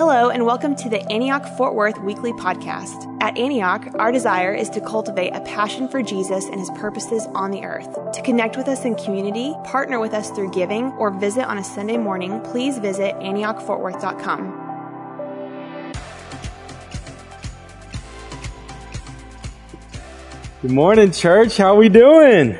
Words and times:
Hello, 0.00 0.30
and 0.30 0.46
welcome 0.46 0.74
to 0.76 0.88
the 0.88 1.02
Antioch 1.12 1.44
Fort 1.58 1.74
Worth 1.74 2.00
Weekly 2.00 2.32
Podcast. 2.32 3.14
At 3.20 3.36
Antioch, 3.36 3.86
our 3.96 4.10
desire 4.10 4.54
is 4.54 4.70
to 4.70 4.80
cultivate 4.80 5.34
a 5.34 5.42
passion 5.42 5.88
for 5.88 6.02
Jesus 6.02 6.46
and 6.46 6.58
his 6.58 6.70
purposes 6.70 7.26
on 7.34 7.50
the 7.50 7.64
earth. 7.64 7.98
To 8.14 8.22
connect 8.22 8.56
with 8.56 8.66
us 8.66 8.86
in 8.86 8.94
community, 8.94 9.54
partner 9.64 10.00
with 10.00 10.14
us 10.14 10.30
through 10.30 10.52
giving, 10.52 10.86
or 10.92 11.10
visit 11.10 11.44
on 11.44 11.58
a 11.58 11.62
Sunday 11.62 11.98
morning, 11.98 12.40
please 12.40 12.78
visit 12.78 13.14
AntiochFortWorth.com. 13.16 15.92
Good 20.62 20.70
morning, 20.70 21.12
church. 21.12 21.58
How 21.58 21.74
are 21.74 21.76
we 21.76 21.90
doing? 21.90 22.56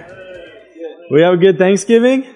We 1.11 1.23
have 1.23 1.33
a 1.33 1.39
good 1.39 1.57
Thanksgiving? 1.57 2.27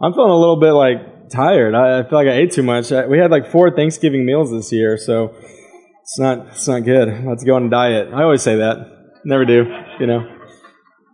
I'm 0.00 0.12
feeling 0.12 0.32
a 0.32 0.36
little 0.36 0.58
bit 0.58 0.72
like 0.72 1.19
tired. 1.30 1.74
I, 1.74 2.00
I, 2.00 2.02
feel 2.02 2.18
like 2.18 2.28
I 2.28 2.32
ate 2.32 2.52
too 2.52 2.62
much. 2.62 2.92
I, 2.92 3.06
we 3.06 3.18
had 3.18 3.30
like 3.30 3.50
four 3.50 3.70
Thanksgiving 3.70 4.24
meals 4.24 4.50
this 4.50 4.72
year, 4.72 4.96
so 4.96 5.34
it's 6.02 6.18
not 6.18 6.46
it's 6.48 6.68
not 6.68 6.80
good. 6.84 7.24
Let's 7.24 7.44
go 7.44 7.56
on 7.56 7.66
a 7.66 7.70
diet. 7.70 8.12
I 8.12 8.22
always 8.22 8.42
say 8.42 8.56
that. 8.56 9.20
Never 9.24 9.44
do, 9.44 9.64
you 9.98 10.06
know. 10.06 10.36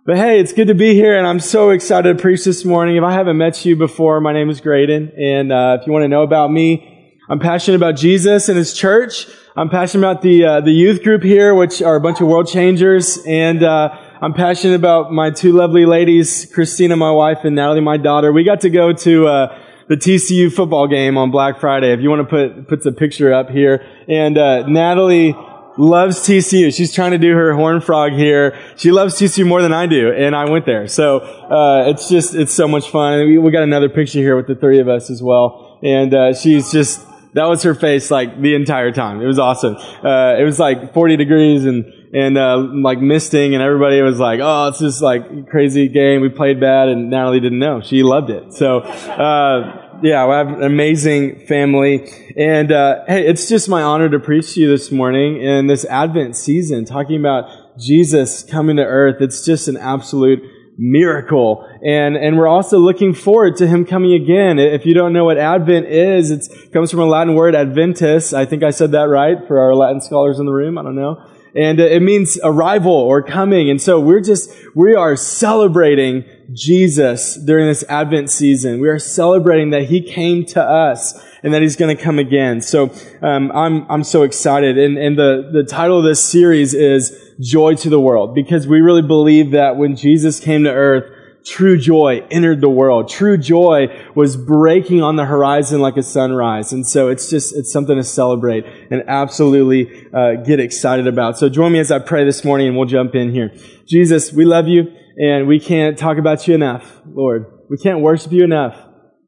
But 0.06 0.16
hey, 0.16 0.38
it's 0.38 0.52
good 0.52 0.68
to 0.68 0.74
be 0.74 0.94
here, 0.94 1.18
and 1.18 1.26
I'm 1.26 1.40
so 1.40 1.70
excited 1.70 2.16
to 2.16 2.22
preach 2.22 2.44
this 2.44 2.64
morning. 2.64 2.96
If 2.96 3.02
I 3.02 3.12
haven't 3.12 3.36
met 3.36 3.64
you 3.64 3.74
before, 3.74 4.20
my 4.20 4.32
name 4.32 4.48
is 4.48 4.60
Graydon, 4.60 5.12
and 5.18 5.52
uh, 5.52 5.78
if 5.80 5.86
you 5.86 5.92
want 5.92 6.04
to 6.04 6.08
know 6.08 6.22
about 6.22 6.52
me, 6.52 7.18
I'm 7.28 7.40
passionate 7.40 7.76
about 7.76 7.96
Jesus 7.96 8.48
and 8.48 8.56
His 8.56 8.72
church. 8.72 9.26
I'm 9.56 9.68
passionate 9.68 10.06
about 10.06 10.22
the 10.22 10.44
uh, 10.44 10.60
the 10.60 10.70
youth 10.70 11.02
group 11.02 11.24
here, 11.24 11.54
which 11.54 11.82
are 11.82 11.96
a 11.96 12.00
bunch 12.00 12.20
of 12.20 12.28
world 12.28 12.46
changers, 12.46 13.18
and 13.26 13.64
uh, 13.64 13.88
I'm 14.22 14.32
passionate 14.32 14.76
about 14.76 15.12
my 15.12 15.30
two 15.30 15.52
lovely 15.52 15.86
ladies, 15.86 16.46
Christina, 16.54 16.94
my 16.94 17.10
wife, 17.10 17.38
and 17.42 17.56
Natalie, 17.56 17.80
my 17.80 17.96
daughter. 17.96 18.32
We 18.32 18.44
got 18.44 18.60
to 18.60 18.70
go 18.70 18.92
to 18.92 19.26
uh, 19.26 19.58
the 19.88 19.96
TCU 19.96 20.52
football 20.52 20.88
game 20.88 21.16
on 21.16 21.30
Black 21.30 21.60
Friday. 21.60 21.92
If 21.92 22.00
you 22.00 22.10
want 22.10 22.28
to 22.28 22.30
put 22.30 22.68
put 22.68 22.82
the 22.82 22.92
picture 22.92 23.32
up 23.32 23.50
here, 23.50 23.84
and 24.08 24.36
uh, 24.36 24.66
Natalie 24.66 25.34
loves 25.78 26.20
TCU. 26.20 26.74
She's 26.74 26.92
trying 26.92 27.12
to 27.12 27.18
do 27.18 27.34
her 27.34 27.54
horn 27.54 27.80
frog 27.80 28.12
here. 28.12 28.58
She 28.76 28.90
loves 28.90 29.14
TCU 29.14 29.46
more 29.46 29.62
than 29.62 29.72
I 29.72 29.86
do, 29.86 30.12
and 30.12 30.34
I 30.34 30.48
went 30.48 30.66
there. 30.66 30.88
So 30.88 31.18
uh, 31.18 31.84
it's 31.88 32.08
just 32.08 32.34
it's 32.34 32.52
so 32.52 32.66
much 32.66 32.90
fun. 32.90 33.26
We, 33.26 33.38
we, 33.38 33.50
got 33.50 33.62
another 33.62 33.88
picture 33.88 34.18
here 34.18 34.36
with 34.36 34.46
the 34.46 34.54
three 34.54 34.80
of 34.80 34.88
us 34.88 35.10
as 35.10 35.22
well, 35.22 35.78
and 35.82 36.14
uh, 36.14 36.34
she's 36.34 36.72
just 36.72 37.06
that 37.34 37.44
was 37.44 37.62
her 37.62 37.74
face 37.74 38.10
like 38.10 38.40
the 38.40 38.54
entire 38.54 38.92
time. 38.92 39.20
It 39.20 39.26
was 39.26 39.38
awesome. 39.38 39.76
Uh, 39.76 40.36
it 40.38 40.44
was 40.44 40.58
like 40.58 40.94
40 40.94 41.16
degrees 41.16 41.66
and 41.66 41.84
and 42.16 42.38
uh, 42.38 42.56
like 42.72 42.98
misting, 42.98 43.52
and 43.52 43.62
everybody 43.62 44.00
was 44.00 44.18
like, 44.18 44.40
"Oh, 44.42 44.68
it's 44.68 44.78
just 44.78 45.02
like 45.02 45.50
crazy 45.50 45.86
game. 45.88 46.22
We 46.22 46.30
played 46.30 46.58
bad," 46.58 46.88
and 46.88 47.10
Natalie 47.10 47.40
didn't 47.40 47.58
know. 47.58 47.82
She 47.82 48.02
loved 48.02 48.30
it. 48.30 48.54
So, 48.54 48.78
uh, 48.78 49.98
yeah, 50.02 50.26
we 50.26 50.32
have 50.32 50.48
an 50.48 50.62
amazing 50.62 51.46
family, 51.46 52.08
and 52.34 52.72
uh, 52.72 53.04
hey, 53.06 53.26
it's 53.26 53.50
just 53.50 53.68
my 53.68 53.82
honor 53.82 54.08
to 54.08 54.18
preach 54.18 54.54
to 54.54 54.60
you 54.60 54.68
this 54.70 54.90
morning 54.90 55.42
in 55.42 55.66
this 55.66 55.84
Advent 55.84 56.36
season, 56.36 56.86
talking 56.86 57.20
about 57.20 57.78
Jesus 57.78 58.42
coming 58.42 58.76
to 58.76 58.84
Earth. 58.84 59.16
It's 59.20 59.44
just 59.44 59.68
an 59.68 59.76
absolute 59.76 60.38
miracle. 60.78 61.68
And, 61.82 62.16
and 62.16 62.36
we're 62.36 62.48
also 62.48 62.78
looking 62.78 63.14
forward 63.14 63.56
to 63.56 63.66
him 63.66 63.86
coming 63.86 64.12
again. 64.12 64.58
If 64.58 64.84
you 64.84 64.92
don't 64.92 65.14
know 65.14 65.24
what 65.24 65.38
Advent 65.38 65.86
is, 65.86 66.30
it 66.30 66.70
comes 66.70 66.90
from 66.90 67.00
a 67.00 67.06
Latin 67.06 67.34
word, 67.34 67.54
Adventus. 67.54 68.34
I 68.34 68.44
think 68.44 68.62
I 68.62 68.70
said 68.70 68.92
that 68.92 69.04
right 69.04 69.38
for 69.48 69.58
our 69.58 69.74
Latin 69.74 70.02
scholars 70.02 70.38
in 70.38 70.44
the 70.44 70.52
room. 70.52 70.76
I 70.76 70.82
don't 70.82 70.94
know 70.94 71.22
and 71.56 71.80
it 71.80 72.02
means 72.02 72.38
arrival 72.44 72.92
or 72.92 73.22
coming. 73.22 73.70
And 73.70 73.80
so 73.80 73.98
we're 73.98 74.20
just, 74.20 74.50
we 74.74 74.94
are 74.94 75.16
celebrating 75.16 76.24
Jesus 76.52 77.34
during 77.36 77.66
this 77.66 77.82
Advent 77.88 78.30
season. 78.30 78.78
We 78.80 78.88
are 78.88 78.98
celebrating 78.98 79.70
that 79.70 79.84
He 79.84 80.02
came 80.02 80.44
to 80.46 80.62
us 80.62 81.18
and 81.42 81.54
that 81.54 81.62
He's 81.62 81.74
going 81.76 81.96
to 81.96 82.02
come 82.02 82.18
again. 82.18 82.60
So 82.60 82.92
um, 83.22 83.50
I'm 83.52 83.90
I'm 83.90 84.04
so 84.04 84.22
excited. 84.22 84.78
And 84.78 84.98
and 84.98 85.18
the 85.18 85.50
the 85.52 85.64
title 85.64 85.98
of 85.98 86.04
this 86.04 86.22
series 86.22 86.74
is 86.74 87.34
Joy 87.40 87.74
to 87.76 87.88
the 87.88 88.00
World 88.00 88.34
because 88.34 88.66
we 88.66 88.80
really 88.80 89.02
believe 89.02 89.52
that 89.52 89.76
when 89.76 89.96
Jesus 89.96 90.38
came 90.38 90.64
to 90.64 90.70
Earth, 90.70 91.10
true 91.46 91.78
joy 91.78 92.26
entered 92.30 92.60
the 92.60 92.68
world. 92.68 93.08
True 93.08 93.38
joy 93.38 93.86
was 94.16 94.36
breaking 94.36 95.02
on 95.02 95.14
the 95.14 95.24
horizon 95.24 95.80
like 95.80 95.96
a 95.96 96.02
sunrise. 96.02 96.72
And 96.72 96.86
so 96.86 97.08
it's 97.08 97.30
just, 97.30 97.56
it's 97.56 97.72
something 97.72 97.96
to 97.96 98.02
celebrate 98.02 98.64
and 98.90 99.04
absolutely 99.06 100.08
uh, 100.12 100.42
get 100.44 100.58
excited 100.58 101.06
about. 101.06 101.38
So 101.38 101.48
join 101.48 101.72
me 101.72 101.78
as 101.78 101.92
I 101.92 102.00
pray 102.00 102.24
this 102.24 102.44
morning 102.44 102.66
and 102.66 102.76
we'll 102.76 102.86
jump 102.86 103.14
in 103.14 103.32
here. 103.32 103.54
Jesus, 103.86 104.32
we 104.32 104.44
love 104.44 104.66
you 104.66 104.92
and 105.16 105.46
we 105.46 105.60
can't 105.60 105.96
talk 105.96 106.18
about 106.18 106.48
you 106.48 106.54
enough, 106.54 107.00
Lord. 107.06 107.46
We 107.70 107.76
can't 107.78 108.00
worship 108.00 108.32
you 108.32 108.42
enough. 108.42 108.76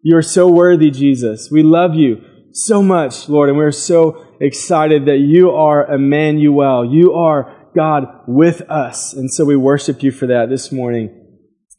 You 0.03 0.17
are 0.17 0.23
so 0.23 0.49
worthy, 0.49 0.91
Jesus. 0.91 1.51
We 1.51 1.63
love 1.63 1.95
you 1.95 2.21
so 2.53 2.83
much, 2.83 3.29
Lord, 3.29 3.49
and 3.49 3.57
we're 3.57 3.71
so 3.71 4.27
excited 4.41 5.07
that 5.07 5.19
you 5.19 5.51
are 5.51 5.87
Emmanuel. 5.87 6.85
You 6.85 7.13
are 7.15 7.71
God 7.77 8.05
with 8.27 8.63
us. 8.63 9.13
And 9.13 9.33
so 9.33 9.45
we 9.45 9.55
worship 9.55 10.03
you 10.03 10.11
for 10.11 10.27
that 10.27 10.49
this 10.49 10.73
morning. 10.73 11.18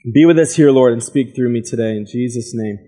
Be 0.06 0.26
with 0.26 0.40
us 0.40 0.56
here, 0.56 0.72
Lord, 0.72 0.94
and 0.94 1.04
speak 1.04 1.36
through 1.36 1.50
me 1.50 1.62
today 1.62 1.98
in 1.98 2.06
Jesus' 2.06 2.54
name. 2.54 2.80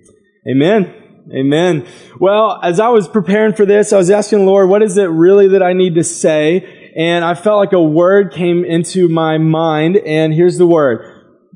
Amen. 0.50 0.96
Amen. 1.36 1.88
Well, 2.20 2.60
as 2.64 2.80
I 2.80 2.88
was 2.88 3.08
preparing 3.08 3.54
for 3.54 3.66
this, 3.66 3.94
I 3.94 3.98
was 3.98 4.10
asking 4.10 4.46
Lord, 4.46 4.70
what 4.70 4.82
is 4.82 4.98
it 4.98 5.06
really 5.06 5.50
that 5.50 5.62
I 5.62 5.74
need 5.74 5.96
to 5.96 6.04
say? 6.04 6.92
And 6.96 7.24
I 7.24 7.36
felt 7.36 7.60
like 7.60 7.74
a 7.74 7.82
word 7.82 8.34
came 8.34 8.66
into 8.66 9.08
my 9.08 9.38
mind, 9.38 9.98
and 9.98 10.34
here's 10.34 10.58
the 10.58 10.66
word. 10.66 11.06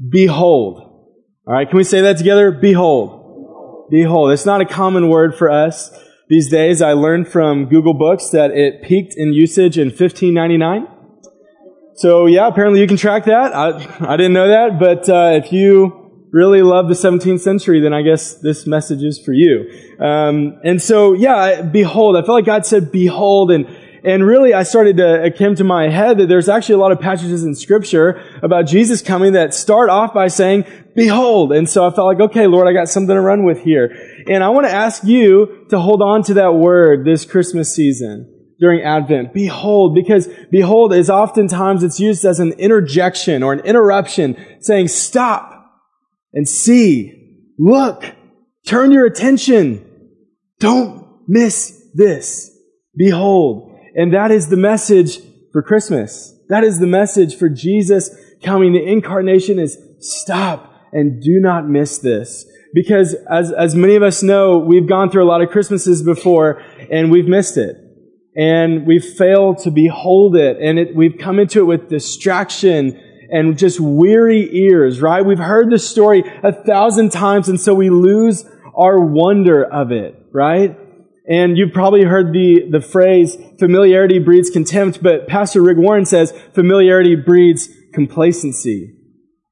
Behold. 0.09 0.81
All 1.47 1.53
right, 1.53 1.67
can 1.67 1.77
we 1.77 1.83
say 1.83 2.01
that 2.01 2.17
together? 2.17 2.51
Behold. 2.51 3.87
Behold. 3.89 4.31
It's 4.31 4.45
not 4.45 4.61
a 4.61 4.65
common 4.65 5.09
word 5.09 5.35
for 5.35 5.49
us 5.49 5.89
these 6.29 6.49
days. 6.49 6.81
I 6.81 6.93
learned 6.93 7.27
from 7.27 7.65
Google 7.65 7.93
Books 7.93 8.29
that 8.29 8.51
it 8.51 8.83
peaked 8.83 9.15
in 9.15 9.33
usage 9.33 9.77
in 9.77 9.87
1599. 9.87 10.87
So 11.95 12.25
yeah, 12.25 12.47
apparently 12.47 12.81
you 12.81 12.87
can 12.87 12.97
track 12.97 13.25
that. 13.25 13.55
I, 13.55 13.69
I 14.01 14.17
didn't 14.17 14.33
know 14.33 14.49
that, 14.49 14.79
but 14.79 15.07
uh, 15.07 15.39
if 15.41 15.53
you 15.53 16.27
really 16.31 16.61
love 16.61 16.89
the 16.89 16.93
17th 16.93 17.39
century, 17.39 17.79
then 17.79 17.93
I 17.93 18.01
guess 18.01 18.35
this 18.35 18.67
message 18.67 19.01
is 19.01 19.17
for 19.17 19.31
you. 19.31 19.95
Um, 19.97 20.59
and 20.65 20.81
so 20.81 21.13
yeah, 21.13 21.61
behold, 21.61 22.17
I 22.17 22.19
felt 22.19 22.35
like 22.35 22.45
God 22.45 22.65
said 22.65 22.91
behold, 22.91 23.49
and 23.49 23.65
and 24.03 24.25
really 24.25 24.53
I 24.53 24.63
started 24.63 24.97
to 24.97 25.23
it 25.23 25.37
came 25.37 25.55
to 25.55 25.63
my 25.63 25.87
head 25.87 26.17
that 26.17 26.27
there's 26.27 26.49
actually 26.49 26.75
a 26.75 26.79
lot 26.79 26.91
of 26.91 26.99
passages 26.99 27.45
in 27.45 27.55
Scripture 27.55 28.21
about 28.43 28.67
Jesus 28.67 29.01
coming 29.01 29.31
that 29.31 29.53
start 29.53 29.89
off 29.89 30.13
by 30.13 30.27
saying 30.27 30.65
behold, 30.95 31.53
and 31.53 31.69
so 31.69 31.87
I 31.87 31.91
felt 31.91 32.07
like 32.07 32.19
okay, 32.29 32.45
Lord, 32.45 32.67
I 32.67 32.73
got 32.73 32.89
something 32.89 33.15
to 33.15 33.21
run 33.21 33.45
with 33.45 33.59
here, 33.59 33.85
and 34.27 34.43
I 34.43 34.49
want 34.49 34.67
to 34.67 34.73
ask 34.73 35.05
you 35.05 35.65
to 35.69 35.79
hold 35.79 36.01
on 36.01 36.23
to 36.23 36.33
that 36.33 36.55
word 36.55 37.05
this 37.05 37.23
Christmas 37.23 37.73
season 37.73 38.34
during 38.65 38.81
Advent. 38.81 39.31
Behold, 39.31 39.93
because 39.93 40.27
behold 40.49 40.91
is 40.91 41.07
oftentimes 41.07 41.83
it's 41.83 41.99
used 41.99 42.25
as 42.25 42.39
an 42.39 42.51
interjection 42.53 43.43
or 43.43 43.53
an 43.53 43.59
interruption 43.59 44.35
saying 44.59 44.87
stop 44.87 45.71
and 46.33 46.49
see, 46.49 47.43
look, 47.59 48.03
turn 48.65 48.89
your 48.89 49.05
attention. 49.05 49.87
Don't 50.59 51.05
miss 51.27 51.79
this. 51.93 52.49
Behold. 52.97 53.77
And 53.93 54.15
that 54.15 54.31
is 54.31 54.47
the 54.47 54.57
message 54.57 55.19
for 55.51 55.61
Christmas. 55.61 56.33
That 56.49 56.63
is 56.63 56.79
the 56.79 56.87
message 56.87 57.35
for 57.35 57.49
Jesus 57.49 58.09
coming. 58.43 58.73
The 58.73 58.83
incarnation 58.83 59.59
is 59.59 59.77
stop 59.99 60.73
and 60.91 61.21
do 61.21 61.39
not 61.39 61.69
miss 61.69 61.99
this. 61.99 62.47
Because 62.73 63.15
as, 63.29 63.51
as 63.51 63.75
many 63.75 63.93
of 63.93 64.01
us 64.01 64.23
know, 64.23 64.57
we've 64.57 64.89
gone 64.89 65.11
through 65.11 65.23
a 65.23 65.29
lot 65.29 65.43
of 65.43 65.49
Christmases 65.51 66.01
before 66.01 66.63
and 66.91 67.11
we've 67.11 67.27
missed 67.27 67.57
it 67.57 67.84
and 68.35 68.85
we've 68.85 69.05
failed 69.05 69.59
to 69.59 69.71
behold 69.71 70.35
it, 70.35 70.57
and 70.59 70.77
it, 70.77 70.95
we've 70.95 71.17
come 71.17 71.39
into 71.39 71.59
it 71.59 71.65
with 71.65 71.89
distraction 71.89 73.01
and 73.29 73.57
just 73.57 73.79
weary 73.79 74.49
ears, 74.55 75.01
right? 75.01 75.25
We've 75.25 75.39
heard 75.39 75.69
the 75.71 75.79
story 75.79 76.23
a 76.43 76.51
thousand 76.51 77.11
times, 77.11 77.49
and 77.49 77.59
so 77.59 77.73
we 77.73 77.89
lose 77.89 78.45
our 78.75 78.99
wonder 78.99 79.63
of 79.63 79.91
it, 79.91 80.15
right? 80.31 80.77
And 81.27 81.57
you've 81.57 81.73
probably 81.73 82.03
heard 82.03 82.33
the, 82.33 82.67
the 82.69 82.81
phrase, 82.81 83.35
familiarity 83.57 84.19
breeds 84.19 84.49
contempt, 84.49 85.01
but 85.01 85.27
Pastor 85.27 85.61
Rick 85.61 85.77
Warren 85.77 86.05
says, 86.05 86.33
familiarity 86.53 87.15
breeds 87.15 87.69
complacency. 87.93 88.94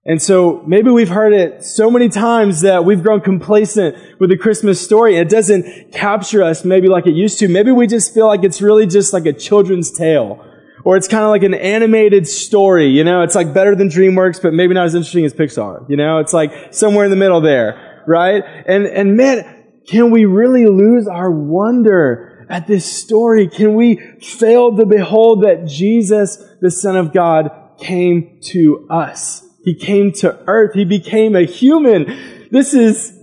And 0.06 0.22
so 0.22 0.62
maybe 0.68 0.90
we've 0.90 1.10
heard 1.10 1.32
it 1.32 1.64
so 1.64 1.90
many 1.90 2.10
times 2.10 2.62
that 2.62 2.84
we've 2.84 3.02
grown 3.02 3.22
complacent 3.22 3.96
with 4.20 4.30
the 4.30 4.38
Christmas 4.38 4.82
story. 4.82 5.16
It 5.16 5.30
doesn't 5.30 5.94
capture 5.94 6.44
us 6.44 6.66
maybe 6.66 6.90
like 6.90 7.08
it 7.08 7.16
used 7.16 7.40
to. 7.40 7.48
Maybe 7.48 7.72
we 7.72 7.88
just 7.88 8.14
feel 8.14 8.28
like 8.28 8.44
it's 8.44 8.62
really 8.62 8.86
just 8.86 9.14
like 9.14 9.26
a 9.26 9.32
children's 9.32 9.92
tale. 9.92 10.46
Or 10.84 10.98
it's 10.98 11.08
kind 11.08 11.24
of 11.24 11.30
like 11.30 11.44
an 11.44 11.54
animated 11.54 12.28
story, 12.28 12.88
you 12.88 13.06
know? 13.06 13.22
It's 13.22 13.36
like 13.36 13.54
better 13.54 13.74
than 13.74 13.88
DreamWorks, 13.88 14.42
but 14.42 14.54
maybe 14.54 14.74
not 14.74 14.86
as 14.86 14.96
interesting 14.96 15.24
as 15.24 15.34
Pixar, 15.34 15.90
you 15.90 15.96
know? 15.96 16.18
It's 16.18 16.34
like 16.34 16.74
somewhere 16.74 17.06
in 17.06 17.10
the 17.10 17.16
middle 17.16 17.40
there, 17.40 18.04
right? 18.06 18.44
And, 18.68 18.86
and 18.86 19.16
man, 19.16 19.64
can 19.88 20.12
we 20.12 20.26
really 20.26 20.66
lose 20.66 21.08
our 21.08 21.32
wonder 21.32 22.46
at 22.50 22.68
this 22.68 22.86
story? 22.86 23.48
Can 23.48 23.76
we 23.76 23.96
fail 24.22 24.76
to 24.76 24.86
behold 24.86 25.44
that 25.44 25.66
Jesus, 25.66 26.44
the 26.60 26.70
Son 26.70 26.98
of 26.98 27.14
God, 27.14 27.50
came 27.78 28.40
to 28.42 28.86
us? 28.90 29.44
He 29.64 29.76
came 29.76 30.12
to 30.14 30.38
earth. 30.48 30.74
He 30.74 30.86
became 30.86 31.36
a 31.36 31.46
human. 31.46 32.48
This 32.52 32.74
is 32.74 33.18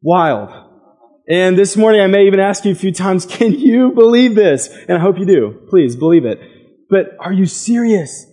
wild. 0.00 0.50
And 1.28 1.56
this 1.58 1.76
morning 1.76 2.00
I 2.00 2.06
may 2.06 2.26
even 2.26 2.40
ask 2.40 2.64
you 2.64 2.72
a 2.72 2.76
few 2.76 2.92
times, 2.92 3.26
can 3.28 3.52
you 3.52 3.92
believe 3.92 4.34
this? 4.34 4.68
And 4.88 4.96
I 4.96 5.00
hope 5.00 5.18
you 5.18 5.26
do. 5.26 5.66
Please 5.68 5.96
believe 5.96 6.24
it. 6.24 6.40
But 6.88 7.16
are 7.20 7.32
you 7.32 7.46
serious? 7.46 8.26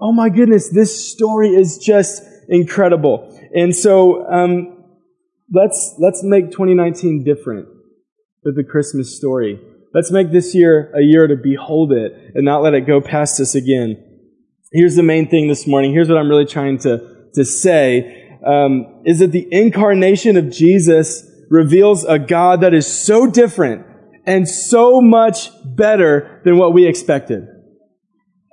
Oh 0.00 0.12
my 0.12 0.28
goodness, 0.28 0.68
this 0.68 1.10
story 1.12 1.50
is 1.50 1.78
just 1.78 2.22
incredible. 2.48 3.36
And 3.54 3.74
so, 3.74 4.26
um, 4.30 4.84
let's, 5.52 5.94
let's 5.98 6.22
make 6.22 6.50
2019 6.50 7.24
different 7.24 7.66
with 8.44 8.56
the 8.56 8.64
Christmas 8.64 9.16
story. 9.16 9.60
Let's 9.94 10.10
make 10.10 10.30
this 10.30 10.54
year 10.54 10.92
a 10.94 11.02
year 11.02 11.26
to 11.26 11.36
behold 11.36 11.92
it 11.92 12.12
and 12.34 12.44
not 12.44 12.62
let 12.62 12.74
it 12.74 12.82
go 12.86 13.00
past 13.00 13.40
us 13.40 13.54
again. 13.54 14.05
Here's 14.72 14.96
the 14.96 15.02
main 15.02 15.28
thing 15.28 15.48
this 15.48 15.66
morning. 15.66 15.92
Here's 15.92 16.08
what 16.08 16.18
I'm 16.18 16.28
really 16.28 16.46
trying 16.46 16.78
to, 16.78 17.28
to 17.34 17.44
say, 17.44 18.38
um, 18.44 19.02
is 19.04 19.20
that 19.20 19.32
the 19.32 19.46
incarnation 19.50 20.36
of 20.36 20.50
Jesus 20.50 21.24
reveals 21.48 22.04
a 22.04 22.18
God 22.18 22.62
that 22.62 22.74
is 22.74 22.86
so 22.86 23.30
different 23.30 23.86
and 24.26 24.48
so 24.48 25.00
much 25.00 25.50
better 25.64 26.40
than 26.44 26.58
what 26.58 26.74
we 26.74 26.86
expected. 26.86 27.46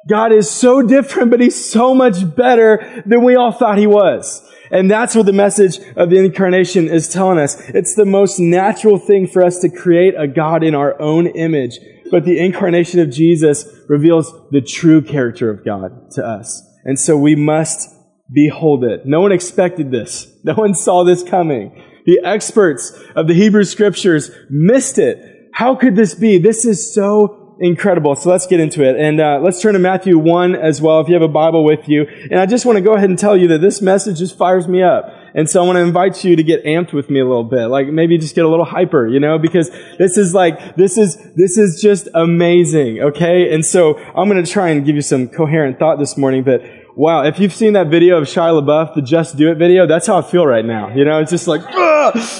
God 0.07 0.31
is 0.31 0.49
so 0.49 0.83
different, 0.83 1.31
but 1.31 1.39
He's 1.39 1.71
so 1.71 1.95
much 1.95 2.35
better 2.35 3.03
than 3.05 3.23
we 3.23 3.35
all 3.35 3.51
thought 3.51 3.77
He 3.79 3.87
was. 3.87 4.47
And 4.69 4.89
that's 4.89 5.15
what 5.15 5.25
the 5.25 5.33
message 5.33 5.79
of 5.95 6.09
the 6.09 6.17
incarnation 6.17 6.87
is 6.87 7.07
telling 7.07 7.39
us. 7.39 7.59
It's 7.69 7.95
the 7.95 8.05
most 8.05 8.39
natural 8.39 8.99
thing 8.99 9.27
for 9.27 9.43
us 9.43 9.59
to 9.59 9.69
create 9.69 10.13
a 10.17 10.27
God 10.27 10.63
in 10.63 10.75
our 10.75 10.99
own 11.01 11.27
image. 11.27 11.79
But 12.13 12.25
the 12.25 12.37
incarnation 12.37 12.99
of 12.99 13.09
Jesus 13.09 13.65
reveals 13.89 14.31
the 14.51 14.61
true 14.61 15.01
character 15.01 15.49
of 15.49 15.65
God 15.65 16.11
to 16.11 16.23
us. 16.23 16.61
And 16.85 16.99
so 16.99 17.17
we 17.17 17.35
must 17.35 17.89
behold 18.31 18.83
it. 18.83 19.07
No 19.07 19.19
one 19.19 19.31
expected 19.31 19.89
this. 19.89 20.27
No 20.43 20.53
one 20.53 20.75
saw 20.75 21.03
this 21.03 21.23
coming. 21.23 21.71
The 22.05 22.19
experts 22.23 22.91
of 23.15 23.27
the 23.27 23.33
Hebrew 23.33 23.63
scriptures 23.63 24.29
missed 24.47 24.99
it. 24.99 25.49
How 25.53 25.73
could 25.73 25.95
this 25.95 26.13
be? 26.13 26.37
This 26.37 26.65
is 26.65 26.93
so 26.93 27.55
incredible. 27.59 28.15
So 28.15 28.29
let's 28.29 28.45
get 28.45 28.59
into 28.59 28.83
it. 28.83 28.95
And 28.99 29.19
uh, 29.19 29.39
let's 29.41 29.59
turn 29.59 29.73
to 29.73 29.79
Matthew 29.79 30.19
1 30.19 30.53
as 30.53 30.81
well, 30.83 30.99
if 30.99 31.07
you 31.07 31.15
have 31.15 31.23
a 31.23 31.27
Bible 31.27 31.63
with 31.63 31.89
you. 31.89 32.05
And 32.29 32.39
I 32.39 32.45
just 32.45 32.63
want 32.63 32.75
to 32.75 32.81
go 32.81 32.93
ahead 32.93 33.09
and 33.09 33.17
tell 33.17 33.35
you 33.35 33.47
that 33.47 33.61
this 33.61 33.81
message 33.81 34.19
just 34.19 34.37
fires 34.37 34.67
me 34.67 34.83
up. 34.83 35.05
And 35.35 35.49
so 35.49 35.63
I 35.63 35.65
want 35.65 35.77
to 35.77 35.81
invite 35.81 36.23
you 36.23 36.35
to 36.35 36.43
get 36.43 36.63
amped 36.63 36.93
with 36.93 37.09
me 37.09 37.19
a 37.19 37.25
little 37.25 37.43
bit. 37.43 37.67
Like 37.67 37.87
maybe 37.87 38.17
just 38.17 38.35
get 38.35 38.45
a 38.45 38.49
little 38.49 38.65
hyper, 38.65 39.07
you 39.07 39.19
know, 39.19 39.39
because 39.39 39.69
this 39.97 40.17
is 40.17 40.33
like, 40.33 40.75
this 40.75 40.97
is, 40.97 41.17
this 41.35 41.57
is 41.57 41.81
just 41.81 42.07
amazing. 42.13 43.01
Okay. 43.01 43.53
And 43.53 43.65
so 43.65 43.97
I'm 43.97 44.29
going 44.29 44.43
to 44.43 44.49
try 44.49 44.69
and 44.69 44.85
give 44.85 44.95
you 44.95 45.01
some 45.01 45.27
coherent 45.27 45.79
thought 45.79 45.97
this 45.97 46.17
morning, 46.17 46.43
but 46.43 46.61
wow, 46.95 47.23
if 47.23 47.39
you've 47.39 47.53
seen 47.53 47.73
that 47.73 47.87
video 47.87 48.17
of 48.17 48.25
Shia 48.25 48.61
LaBeouf, 48.61 48.93
the 48.95 49.01
Just 49.01 49.35
Do 49.35 49.51
It 49.51 49.57
video, 49.57 49.87
that's 49.87 50.07
how 50.07 50.17
I 50.17 50.21
feel 50.21 50.45
right 50.45 50.65
now. 50.65 50.93
You 50.93 51.05
know, 51.05 51.19
it's 51.19 51.31
just 51.31 51.47
like, 51.47 51.61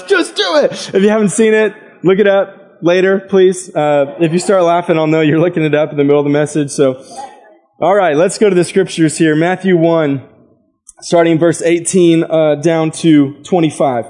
just 0.06 0.36
do 0.36 0.56
it. 0.56 0.94
If 0.94 1.02
you 1.02 1.08
haven't 1.08 1.30
seen 1.30 1.54
it, 1.54 1.74
look 2.04 2.18
it 2.18 2.28
up 2.28 2.78
later, 2.80 3.20
please. 3.20 3.74
Uh, 3.74 4.16
if 4.20 4.32
you 4.32 4.38
start 4.38 4.62
laughing, 4.62 4.98
I'll 4.98 5.06
know 5.06 5.20
you're 5.20 5.40
looking 5.40 5.64
it 5.64 5.74
up 5.74 5.90
in 5.90 5.96
the 5.96 6.04
middle 6.04 6.20
of 6.20 6.24
the 6.24 6.30
message. 6.30 6.70
So, 6.70 7.04
all 7.80 7.94
right, 7.94 8.16
let's 8.16 8.38
go 8.38 8.48
to 8.48 8.54
the 8.54 8.64
scriptures 8.64 9.18
here. 9.18 9.34
Matthew 9.34 9.76
1, 9.76 10.28
starting 11.00 11.38
verse 11.38 11.62
18 11.62 12.24
uh, 12.24 12.54
down 12.56 12.90
to 12.90 13.42
25. 13.42 14.06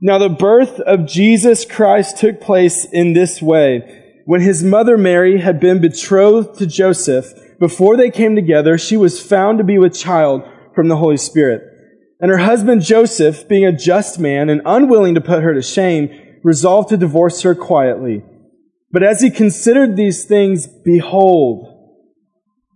Now, 0.00 0.18
the 0.18 0.28
birth 0.28 0.80
of 0.80 1.06
Jesus 1.06 1.64
Christ 1.64 2.18
took 2.18 2.40
place 2.40 2.84
in 2.84 3.12
this 3.12 3.40
way. 3.40 4.20
When 4.24 4.40
his 4.40 4.62
mother 4.64 4.98
Mary 4.98 5.40
had 5.40 5.60
been 5.60 5.80
betrothed 5.80 6.58
to 6.58 6.66
Joseph, 6.66 7.32
before 7.60 7.96
they 7.96 8.10
came 8.10 8.34
together, 8.34 8.76
she 8.76 8.96
was 8.96 9.22
found 9.22 9.58
to 9.58 9.64
be 9.64 9.78
with 9.78 9.94
child 9.96 10.42
from 10.74 10.88
the 10.88 10.96
Holy 10.96 11.16
Spirit. 11.16 11.62
And 12.20 12.30
her 12.30 12.38
husband 12.38 12.82
Joseph, 12.82 13.48
being 13.48 13.64
a 13.64 13.76
just 13.76 14.18
man 14.18 14.48
and 14.48 14.60
unwilling 14.64 15.14
to 15.14 15.20
put 15.20 15.42
her 15.42 15.54
to 15.54 15.62
shame, 15.62 16.10
resolved 16.42 16.88
to 16.88 16.96
divorce 16.96 17.42
her 17.42 17.54
quietly. 17.54 18.24
But 18.90 19.02
as 19.02 19.20
he 19.20 19.30
considered 19.30 19.96
these 19.96 20.24
things, 20.24 20.66
behold, 20.66 21.71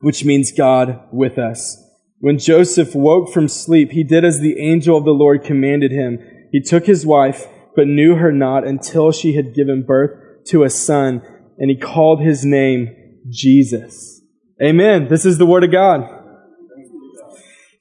which 0.00 0.24
means 0.24 0.52
God 0.52 1.00
with 1.12 1.38
us. 1.38 1.84
When 2.20 2.38
Joseph 2.38 2.94
woke 2.94 3.32
from 3.32 3.48
sleep, 3.48 3.92
he 3.92 4.02
did 4.02 4.24
as 4.24 4.40
the 4.40 4.58
angel 4.58 4.96
of 4.96 5.04
the 5.04 5.12
Lord 5.12 5.44
commanded 5.44 5.92
him. 5.92 6.18
He 6.50 6.60
took 6.60 6.86
his 6.86 7.06
wife, 7.06 7.46
but 7.76 7.86
knew 7.86 8.16
her 8.16 8.32
not 8.32 8.66
until 8.66 9.12
she 9.12 9.34
had 9.34 9.54
given 9.54 9.84
birth 9.86 10.44
to 10.46 10.64
a 10.64 10.70
son, 10.70 11.22
and 11.58 11.70
he 11.70 11.76
called 11.76 12.20
his 12.20 12.44
name 12.44 12.88
Jesus. 13.28 14.20
Amen. 14.60 15.06
This 15.08 15.24
is 15.24 15.38
the 15.38 15.46
word 15.46 15.62
of 15.62 15.70
God. 15.70 16.17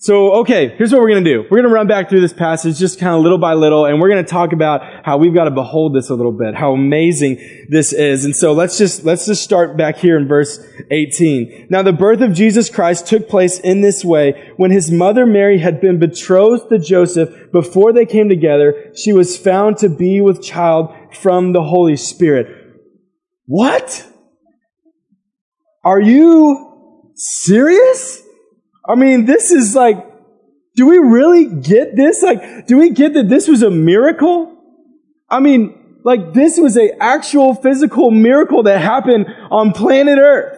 So, 0.08 0.36
okay, 0.36 0.70
here's 0.78 0.94
what 0.94 1.02
we're 1.02 1.10
going 1.10 1.26
to 1.26 1.30
do. 1.30 1.42
We're 1.42 1.58
going 1.58 1.68
to 1.68 1.74
run 1.74 1.88
back 1.88 2.08
through 2.08 2.22
this 2.22 2.32
passage 2.32 2.80
just 2.80 2.98
kind 2.98 3.14
of 3.14 3.24
little 3.24 3.38
by 3.38 3.56
little, 3.56 3.86
and 3.86 4.00
we're 4.00 4.08
going 4.08 4.24
to 4.24 4.32
talk 4.32 4.54
about 4.54 5.04
how 5.04 5.18
we've 5.18 5.34
got 5.34 5.44
to 5.44 5.52
behold 5.52 5.94
this 5.94 6.10
a 6.10 6.16
little 6.16 6.32
bit, 6.32 6.56
how 6.56 6.72
amazing 6.72 7.68
this 7.68 7.92
is. 7.92 8.24
And 8.24 8.34
so 8.34 8.54
let's 8.54 8.78
just, 8.78 9.04
let's 9.04 9.26
just 9.26 9.44
start 9.44 9.76
back 9.76 9.98
here 9.98 10.16
in 10.16 10.26
verse 10.26 10.66
18. 10.92 11.68
Now, 11.70 11.82
the 11.82 11.92
birth 11.92 12.22
of 12.22 12.32
Jesus 12.32 12.70
Christ 12.70 13.06
took 13.08 13.28
place 13.28 13.60
in 13.60 13.82
this 13.82 14.06
way. 14.06 14.54
When 14.56 14.72
his 14.72 14.90
mother 14.90 15.26
Mary 15.26 15.60
had 15.60 15.82
been 15.82 16.00
betrothed 16.00 16.70
to 16.70 16.80
Joseph, 16.80 17.52
before 17.52 17.92
they 17.92 18.06
came 18.06 18.30
together, 18.30 18.94
she 18.96 19.12
was 19.12 19.36
found 19.36 19.76
to 19.80 19.90
be 19.90 20.22
with 20.22 20.42
child 20.42 20.90
from 21.12 21.52
the 21.52 21.64
Holy 21.64 21.98
Spirit. 21.98 22.48
What? 23.46 24.08
Are 25.84 26.00
you 26.00 27.12
serious? 27.16 28.24
I 28.88 28.96
mean, 28.96 29.26
this 29.26 29.52
is 29.52 29.76
like, 29.76 29.98
do 30.76 30.86
we 30.86 30.98
really 30.98 31.46
get 31.46 31.96
this? 31.96 32.22
Like, 32.22 32.68
do 32.68 32.78
we 32.78 32.92
get 32.92 33.14
that 33.16 33.30
this 33.30 33.48
was 33.48 33.64
a 33.64 33.72
miracle? 33.72 34.56
I 35.30 35.40
mean, 35.40 36.00
like 36.04 36.34
this 36.34 36.58
was 36.58 36.78
a 36.78 36.92
actual 37.02 37.56
physical 37.56 38.12
miracle 38.12 38.64
that 38.64 38.80
happened 38.80 39.28
on 39.52 39.74
planet 39.74 40.20
Earth. 40.20 40.58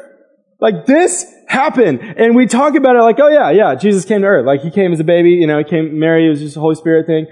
Like 0.60 0.86
this 0.86 1.26
happened. 1.48 2.02
And 2.02 2.36
we 2.36 2.46
talk 2.46 2.76
about 2.76 2.96
it 2.96 3.02
like, 3.02 3.18
oh 3.20 3.30
yeah, 3.30 3.50
yeah, 3.50 3.76
Jesus 3.76 4.06
came 4.06 4.22
to 4.22 4.28
earth. 4.28 4.46
Like 4.46 4.62
he 4.62 4.72
came 4.72 4.92
as 4.92 5.00
a 5.00 5.06
baby, 5.06 5.32
you 5.32 5.48
know, 5.48 5.58
he 5.58 5.64
came, 5.64 6.00
Mary, 6.00 6.30
was 6.30 6.40
just 6.40 6.58
a 6.58 6.60
Holy 6.60 6.76
Spirit 6.76 7.08
thing. 7.08 7.28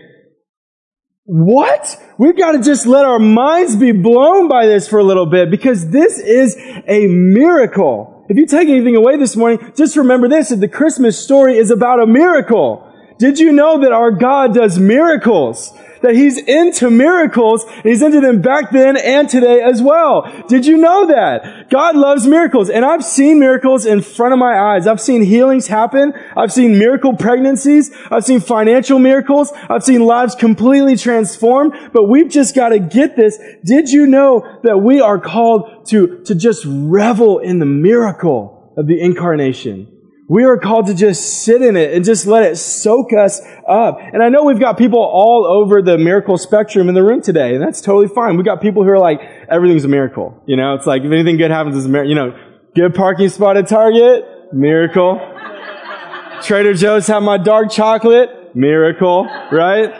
What? 1.25 2.01
We've 2.17 2.37
got 2.37 2.53
to 2.53 2.61
just 2.61 2.87
let 2.87 3.03
our 3.03 3.19
minds 3.19 3.75
be 3.75 3.91
blown 3.91 4.47
by 4.47 4.65
this 4.65 4.87
for 4.87 4.97
a 4.97 5.03
little 5.03 5.25
bit 5.25 5.51
because 5.51 5.89
this 5.89 6.19
is 6.19 6.55
a 6.87 7.07
miracle. 7.07 8.16
If 8.29 8.35
you 8.35 8.45
take 8.45 8.67
anything 8.67 8.95
away 8.95 9.15
this 9.15 9.37
morning, 9.37 9.71
just 9.75 9.95
remember 9.95 10.27
this, 10.27 10.49
that 10.49 10.57
the 10.57 10.67
Christmas 10.67 11.17
story 11.17 11.57
is 11.57 11.71
about 11.71 12.01
a 12.01 12.05
miracle. 12.05 12.83
Did 13.17 13.39
you 13.39 13.53
know 13.53 13.79
that 13.79 13.93
our 13.93 14.11
God 14.11 14.53
does 14.53 14.77
miracles? 14.77 15.73
That 16.01 16.15
he's 16.15 16.37
into 16.37 16.89
miracles. 16.89 17.65
He's 17.83 18.01
into 18.01 18.21
them 18.21 18.41
back 18.41 18.71
then 18.71 18.97
and 18.97 19.29
today 19.29 19.61
as 19.61 19.81
well. 19.81 20.31
Did 20.47 20.65
you 20.65 20.77
know 20.77 21.07
that? 21.07 21.69
God 21.69 21.95
loves 21.95 22.27
miracles. 22.27 22.69
And 22.69 22.85
I've 22.85 23.03
seen 23.03 23.39
miracles 23.39 23.85
in 23.85 24.01
front 24.01 24.33
of 24.33 24.39
my 24.39 24.57
eyes. 24.57 24.87
I've 24.87 25.01
seen 25.01 25.23
healings 25.23 25.67
happen. 25.67 26.13
I've 26.35 26.51
seen 26.51 26.77
miracle 26.77 27.15
pregnancies. 27.15 27.91
I've 28.11 28.25
seen 28.25 28.39
financial 28.39 28.99
miracles. 28.99 29.51
I've 29.69 29.83
seen 29.83 30.05
lives 30.05 30.35
completely 30.35 30.95
transformed. 30.97 31.73
But 31.93 32.05
we've 32.05 32.29
just 32.29 32.55
got 32.55 32.69
to 32.69 32.79
get 32.79 33.15
this. 33.15 33.39
Did 33.63 33.89
you 33.89 34.07
know 34.07 34.59
that 34.63 34.77
we 34.77 35.01
are 35.01 35.19
called 35.19 35.87
to, 35.89 36.23
to 36.25 36.35
just 36.35 36.65
revel 36.67 37.39
in 37.39 37.59
the 37.59 37.65
miracle 37.65 38.73
of 38.77 38.87
the 38.87 38.99
incarnation? 38.99 39.96
We 40.29 40.43
are 40.43 40.57
called 40.57 40.87
to 40.87 40.93
just 40.93 41.43
sit 41.43 41.61
in 41.61 41.77
it 41.77 41.93
and 41.93 42.03
just 42.03 42.27
let 42.27 42.43
it 42.43 42.57
soak 42.57 43.13
us 43.13 43.39
up. 43.67 43.99
And 44.01 44.21
I 44.21 44.27
know 44.27 44.43
we've 44.43 44.59
got 44.59 44.77
people 44.77 44.99
all 44.99 45.45
over 45.45 45.81
the 45.81 45.97
miracle 45.97 46.37
spectrum 46.37 46.89
in 46.89 46.95
the 46.95 47.03
room 47.03 47.21
today, 47.21 47.55
and 47.55 47.63
that's 47.63 47.79
totally 47.79 48.09
fine. 48.13 48.35
We've 48.35 48.45
got 48.45 48.61
people 48.61 48.83
who 48.83 48.89
are 48.89 48.99
like, 48.99 49.21
everything's 49.49 49.85
a 49.85 49.87
miracle. 49.87 50.43
You 50.45 50.57
know, 50.57 50.75
it's 50.75 50.85
like, 50.85 51.03
if 51.03 51.11
anything 51.11 51.37
good 51.37 51.49
happens, 51.49 51.77
it's 51.77 51.85
a 51.85 51.89
miracle. 51.89 52.09
You 52.09 52.15
know, 52.15 52.39
good 52.75 52.93
parking 52.93 53.29
spot 53.29 53.55
at 53.55 53.69
Target, 53.69 54.25
miracle. 54.51 55.17
Trader 56.43 56.73
Joe's 56.73 57.07
have 57.07 57.23
my 57.23 57.37
dark 57.37 57.71
chocolate, 57.71 58.53
miracle, 58.53 59.29
right? 59.49 59.93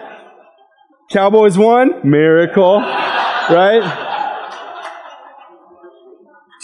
Cowboys 1.09 1.57
won, 1.57 2.01
miracle, 2.03 2.79
right? 2.81 4.06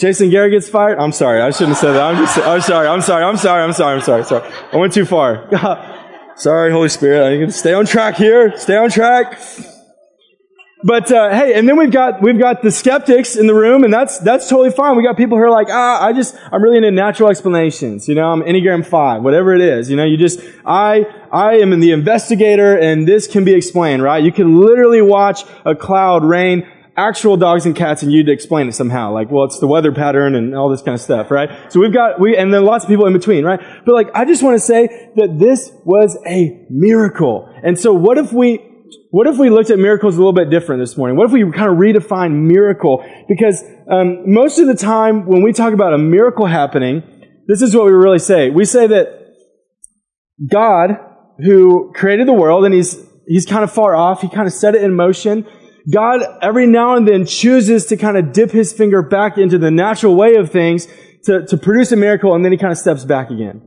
Jason 0.04 0.28
Garrett 0.28 0.52
gets 0.52 0.68
fired? 0.68 0.98
I'm 0.98 1.12
sorry. 1.12 1.40
I 1.40 1.50
shouldn't 1.50 1.70
have 1.70 1.78
said 1.78 1.92
that. 1.92 2.02
I'm 2.02 2.16
just, 2.16 2.36
I'm 2.36 2.60
sorry. 2.60 2.86
I'm 2.86 3.00
sorry. 3.00 3.24
I'm 3.24 3.38
sorry. 3.38 3.62
I'm 3.62 3.72
sorry. 3.72 3.94
I'm 3.94 4.02
sorry. 4.02 4.24
Sorry. 4.24 4.52
I 4.70 4.76
went 4.76 4.92
too 4.92 5.06
far. 5.06 5.48
sorry, 6.36 6.70
Holy 6.72 6.90
Spirit. 6.90 7.26
I 7.26 7.42
to 7.46 7.50
stay 7.50 7.72
on 7.72 7.86
track 7.86 8.16
here. 8.16 8.54
Stay 8.58 8.76
on 8.76 8.90
track. 8.90 9.40
but 10.82 11.10
uh, 11.10 11.30
hey, 11.30 11.54
and 11.54 11.66
then 11.66 11.78
we've 11.78 11.90
got 11.90 12.20
we've 12.20 12.38
got 12.38 12.60
the 12.60 12.70
skeptics 12.70 13.34
in 13.34 13.46
the 13.46 13.54
room, 13.54 13.82
and 13.82 13.90
that's 13.94 14.18
that's 14.18 14.46
totally 14.46 14.72
fine. 14.72 14.94
We 14.98 15.04
got 15.04 15.16
people 15.16 15.38
who 15.38 15.44
are 15.44 15.50
like, 15.50 15.68
ah, 15.70 16.04
I 16.04 16.12
just 16.12 16.36
I'm 16.52 16.62
really 16.62 16.76
into 16.76 16.90
natural 16.90 17.30
explanations. 17.30 18.06
You 18.06 18.14
know, 18.14 18.30
I'm 18.30 18.42
Enneagram 18.42 18.84
five, 18.84 19.22
whatever 19.22 19.54
it 19.54 19.62
is. 19.62 19.88
You 19.88 19.96
know, 19.96 20.04
you 20.04 20.18
just 20.18 20.38
I 20.66 21.06
I 21.32 21.54
am 21.60 21.72
in 21.72 21.80
the 21.80 21.92
investigator, 21.92 22.76
and 22.76 23.08
this 23.08 23.26
can 23.26 23.42
be 23.42 23.54
explained, 23.54 24.02
right? 24.02 24.22
You 24.22 24.32
can 24.32 24.60
literally 24.60 25.00
watch 25.00 25.44
a 25.64 25.74
cloud 25.74 26.26
rain 26.26 26.70
actual 26.96 27.36
dogs 27.36 27.66
and 27.66 27.74
cats 27.74 28.02
and 28.02 28.12
you'd 28.12 28.28
explain 28.28 28.68
it 28.68 28.72
somehow. 28.72 29.12
Like, 29.12 29.30
well, 29.30 29.44
it's 29.44 29.58
the 29.58 29.66
weather 29.66 29.92
pattern 29.92 30.34
and 30.34 30.54
all 30.54 30.68
this 30.68 30.82
kind 30.82 30.94
of 30.94 31.00
stuff, 31.00 31.30
right? 31.30 31.50
So 31.72 31.80
we've 31.80 31.92
got, 31.92 32.20
we, 32.20 32.36
and 32.36 32.52
then 32.52 32.64
lots 32.64 32.84
of 32.84 32.88
people 32.88 33.06
in 33.06 33.12
between, 33.12 33.44
right? 33.44 33.60
But 33.84 33.94
like, 33.94 34.08
I 34.14 34.24
just 34.24 34.42
want 34.42 34.54
to 34.54 34.60
say 34.60 35.10
that 35.16 35.38
this 35.38 35.72
was 35.84 36.16
a 36.26 36.66
miracle. 36.70 37.52
And 37.62 37.78
so 37.78 37.92
what 37.92 38.18
if 38.18 38.32
we, 38.32 38.58
what 39.10 39.26
if 39.26 39.38
we 39.38 39.50
looked 39.50 39.70
at 39.70 39.78
miracles 39.78 40.16
a 40.16 40.18
little 40.18 40.32
bit 40.32 40.50
different 40.50 40.82
this 40.82 40.96
morning? 40.96 41.16
What 41.16 41.26
if 41.26 41.32
we 41.32 41.40
kind 41.52 41.70
of 41.70 41.78
redefine 41.78 42.46
miracle? 42.46 43.04
Because 43.28 43.62
um, 43.90 44.32
most 44.32 44.58
of 44.58 44.66
the 44.66 44.74
time 44.74 45.26
when 45.26 45.42
we 45.42 45.52
talk 45.52 45.72
about 45.72 45.94
a 45.94 45.98
miracle 45.98 46.46
happening, 46.46 47.02
this 47.46 47.60
is 47.60 47.74
what 47.74 47.86
we 47.86 47.92
really 47.92 48.18
say. 48.18 48.50
We 48.50 48.64
say 48.64 48.86
that 48.86 49.34
God, 50.48 50.90
who 51.38 51.92
created 51.94 52.26
the 52.26 52.32
world, 52.32 52.64
and 52.64 52.74
He's 52.74 53.04
He's 53.26 53.46
kind 53.46 53.64
of 53.64 53.72
far 53.72 53.94
off. 53.94 54.20
He 54.20 54.28
kind 54.28 54.46
of 54.46 54.52
set 54.52 54.74
it 54.74 54.82
in 54.82 54.94
motion. 54.94 55.46
God 55.92 56.22
every 56.40 56.66
now 56.66 56.96
and 56.96 57.06
then 57.06 57.26
chooses 57.26 57.86
to 57.86 57.96
kind 57.96 58.16
of 58.16 58.32
dip 58.32 58.50
His 58.50 58.72
finger 58.72 59.02
back 59.02 59.36
into 59.36 59.58
the 59.58 59.70
natural 59.70 60.14
way 60.14 60.36
of 60.36 60.50
things 60.50 60.86
to, 61.24 61.44
to 61.46 61.56
produce 61.56 61.92
a 61.92 61.96
miracle, 61.96 62.34
and 62.34 62.44
then 62.44 62.52
He 62.52 62.58
kind 62.58 62.72
of 62.72 62.78
steps 62.78 63.04
back 63.04 63.30
again. 63.30 63.62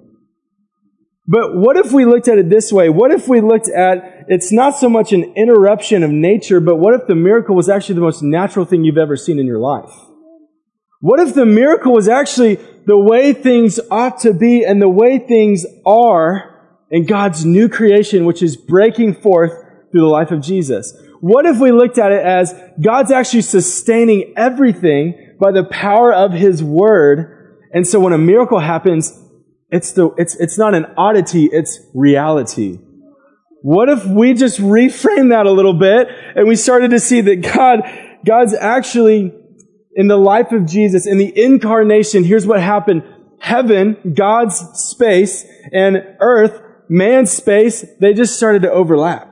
But 1.28 1.58
what 1.58 1.76
if 1.76 1.92
we 1.92 2.06
looked 2.06 2.30
at 2.30 2.38
it 2.38 2.50
this 2.50 2.72
way? 2.72 2.90
What 2.90 3.12
if 3.12 3.28
we 3.28 3.42
looked 3.42 3.70
at 3.70 4.26
it's 4.30 4.52
not 4.52 4.78
so 4.78 4.90
much 4.90 5.12
an 5.12 5.34
interruption 5.36 6.04
of 6.04 6.12
nature, 6.12 6.60
but 6.60 6.78
what 6.78 6.94
if 6.94 7.08
the 7.08 7.16
miracle 7.16 7.56
was 7.56 7.70
actually 7.70 7.96
the 7.96 8.02
most 8.02 8.24
natural 8.24 8.66
thing 8.66 8.84
you've 8.84 8.98
ever 8.98 9.16
seen 9.16 9.38
in 9.38 9.46
your 9.46 9.60
life? 9.60 9.92
What 11.00 11.20
if 11.20 11.36
the 11.36 11.46
miracle 11.46 11.94
was 11.94 12.08
actually 12.08 12.56
the 12.86 12.98
way 12.98 13.34
things 13.34 13.80
ought 13.92 14.20
to 14.22 14.34
be 14.34 14.66
and 14.66 14.82
the 14.82 14.90
way 14.90 15.20
things 15.20 15.66
are 15.86 16.56
in 16.90 17.06
God's 17.06 17.46
new 17.46 17.70
creation, 17.70 18.26
which 18.26 18.42
is 18.42 18.58
breaking 18.58 19.14
forth 19.16 19.52
through 19.92 20.02
the 20.02 20.08
life 20.08 20.32
of 20.32 20.42
Jesus? 20.42 20.94
What 21.20 21.46
if 21.46 21.60
we 21.60 21.72
looked 21.72 21.98
at 21.98 22.12
it 22.12 22.24
as 22.24 22.54
God's 22.82 23.12
actually 23.12 23.42
sustaining 23.42 24.34
everything 24.38 25.36
by 25.40 25.52
the 25.52 25.64
power 25.64 26.14
of 26.14 26.34
His 26.34 26.64
Word? 26.64 27.60
And 27.74 27.88
so 27.88 28.00
when 28.00 28.14
a 28.14 28.18
miracle 28.18 28.60
happens, 28.60 29.18
it's, 29.70 29.92
the, 29.94 30.10
it's, 30.18 30.36
it's 30.36 30.58
not 30.58 30.74
an 30.74 30.86
oddity, 30.98 31.46
it's 31.46 31.80
reality. 31.94 32.80
What 33.62 33.90
if 33.90 34.06
we 34.06 34.34
just 34.34 34.60
reframe 34.60 35.32
that 35.32 35.46
a 35.46 35.52
little 35.52 35.74
bit 35.74 36.08
and 36.36 36.48
we 36.48 36.56
started 36.56 36.92
to 36.92 37.00
see 37.00 37.22
that 37.22 37.38
God, 37.38 37.82
God's 38.26 38.54
actually 38.54 39.34
in 39.94 40.08
the 40.08 40.18
life 40.18 40.52
of 40.52 40.66
Jesus, 40.68 41.08
in 41.08 41.18
the 41.18 41.34
incarnation, 41.36 42.24
here's 42.24 42.46
what 42.46 42.62
happened. 42.62 43.04
Heaven, 43.40 43.98
God's 44.16 44.58
space, 44.76 45.44
and 45.72 45.98
earth, 46.20 46.62
man's 46.88 47.32
space, 47.32 47.84
they 48.00 48.14
just 48.14 48.38
started 48.38 48.62
to 48.62 48.72
overlap 48.72 49.27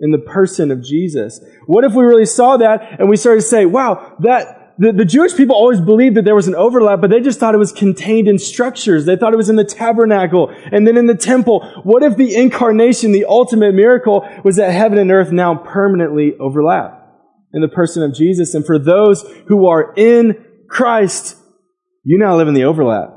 in 0.00 0.10
the 0.10 0.18
person 0.18 0.70
of 0.70 0.82
Jesus. 0.82 1.40
What 1.66 1.84
if 1.84 1.94
we 1.94 2.04
really 2.04 2.26
saw 2.26 2.56
that 2.58 3.00
and 3.00 3.08
we 3.08 3.16
started 3.16 3.40
to 3.40 3.46
say, 3.46 3.66
wow, 3.66 4.16
that, 4.20 4.74
the, 4.78 4.92
the 4.92 5.04
Jewish 5.06 5.34
people 5.34 5.56
always 5.56 5.80
believed 5.80 6.16
that 6.16 6.26
there 6.26 6.34
was 6.34 6.48
an 6.48 6.54
overlap, 6.54 7.00
but 7.00 7.08
they 7.08 7.20
just 7.20 7.40
thought 7.40 7.54
it 7.54 7.58
was 7.58 7.72
contained 7.72 8.28
in 8.28 8.38
structures. 8.38 9.06
They 9.06 9.16
thought 9.16 9.32
it 9.32 9.38
was 9.38 9.48
in 9.48 9.56
the 9.56 9.64
tabernacle 9.64 10.54
and 10.70 10.86
then 10.86 10.98
in 10.98 11.06
the 11.06 11.14
temple. 11.14 11.66
What 11.84 12.02
if 12.02 12.16
the 12.16 12.36
incarnation, 12.36 13.12
the 13.12 13.24
ultimate 13.24 13.74
miracle, 13.74 14.28
was 14.44 14.56
that 14.56 14.72
heaven 14.72 14.98
and 14.98 15.10
earth 15.10 15.32
now 15.32 15.54
permanently 15.54 16.34
overlap 16.38 16.92
in 17.54 17.62
the 17.62 17.68
person 17.68 18.02
of 18.02 18.14
Jesus? 18.14 18.54
And 18.54 18.66
for 18.66 18.78
those 18.78 19.24
who 19.48 19.66
are 19.66 19.94
in 19.96 20.44
Christ, 20.68 21.38
you 22.04 22.18
now 22.18 22.36
live 22.36 22.48
in 22.48 22.54
the 22.54 22.64
overlap. 22.64 23.14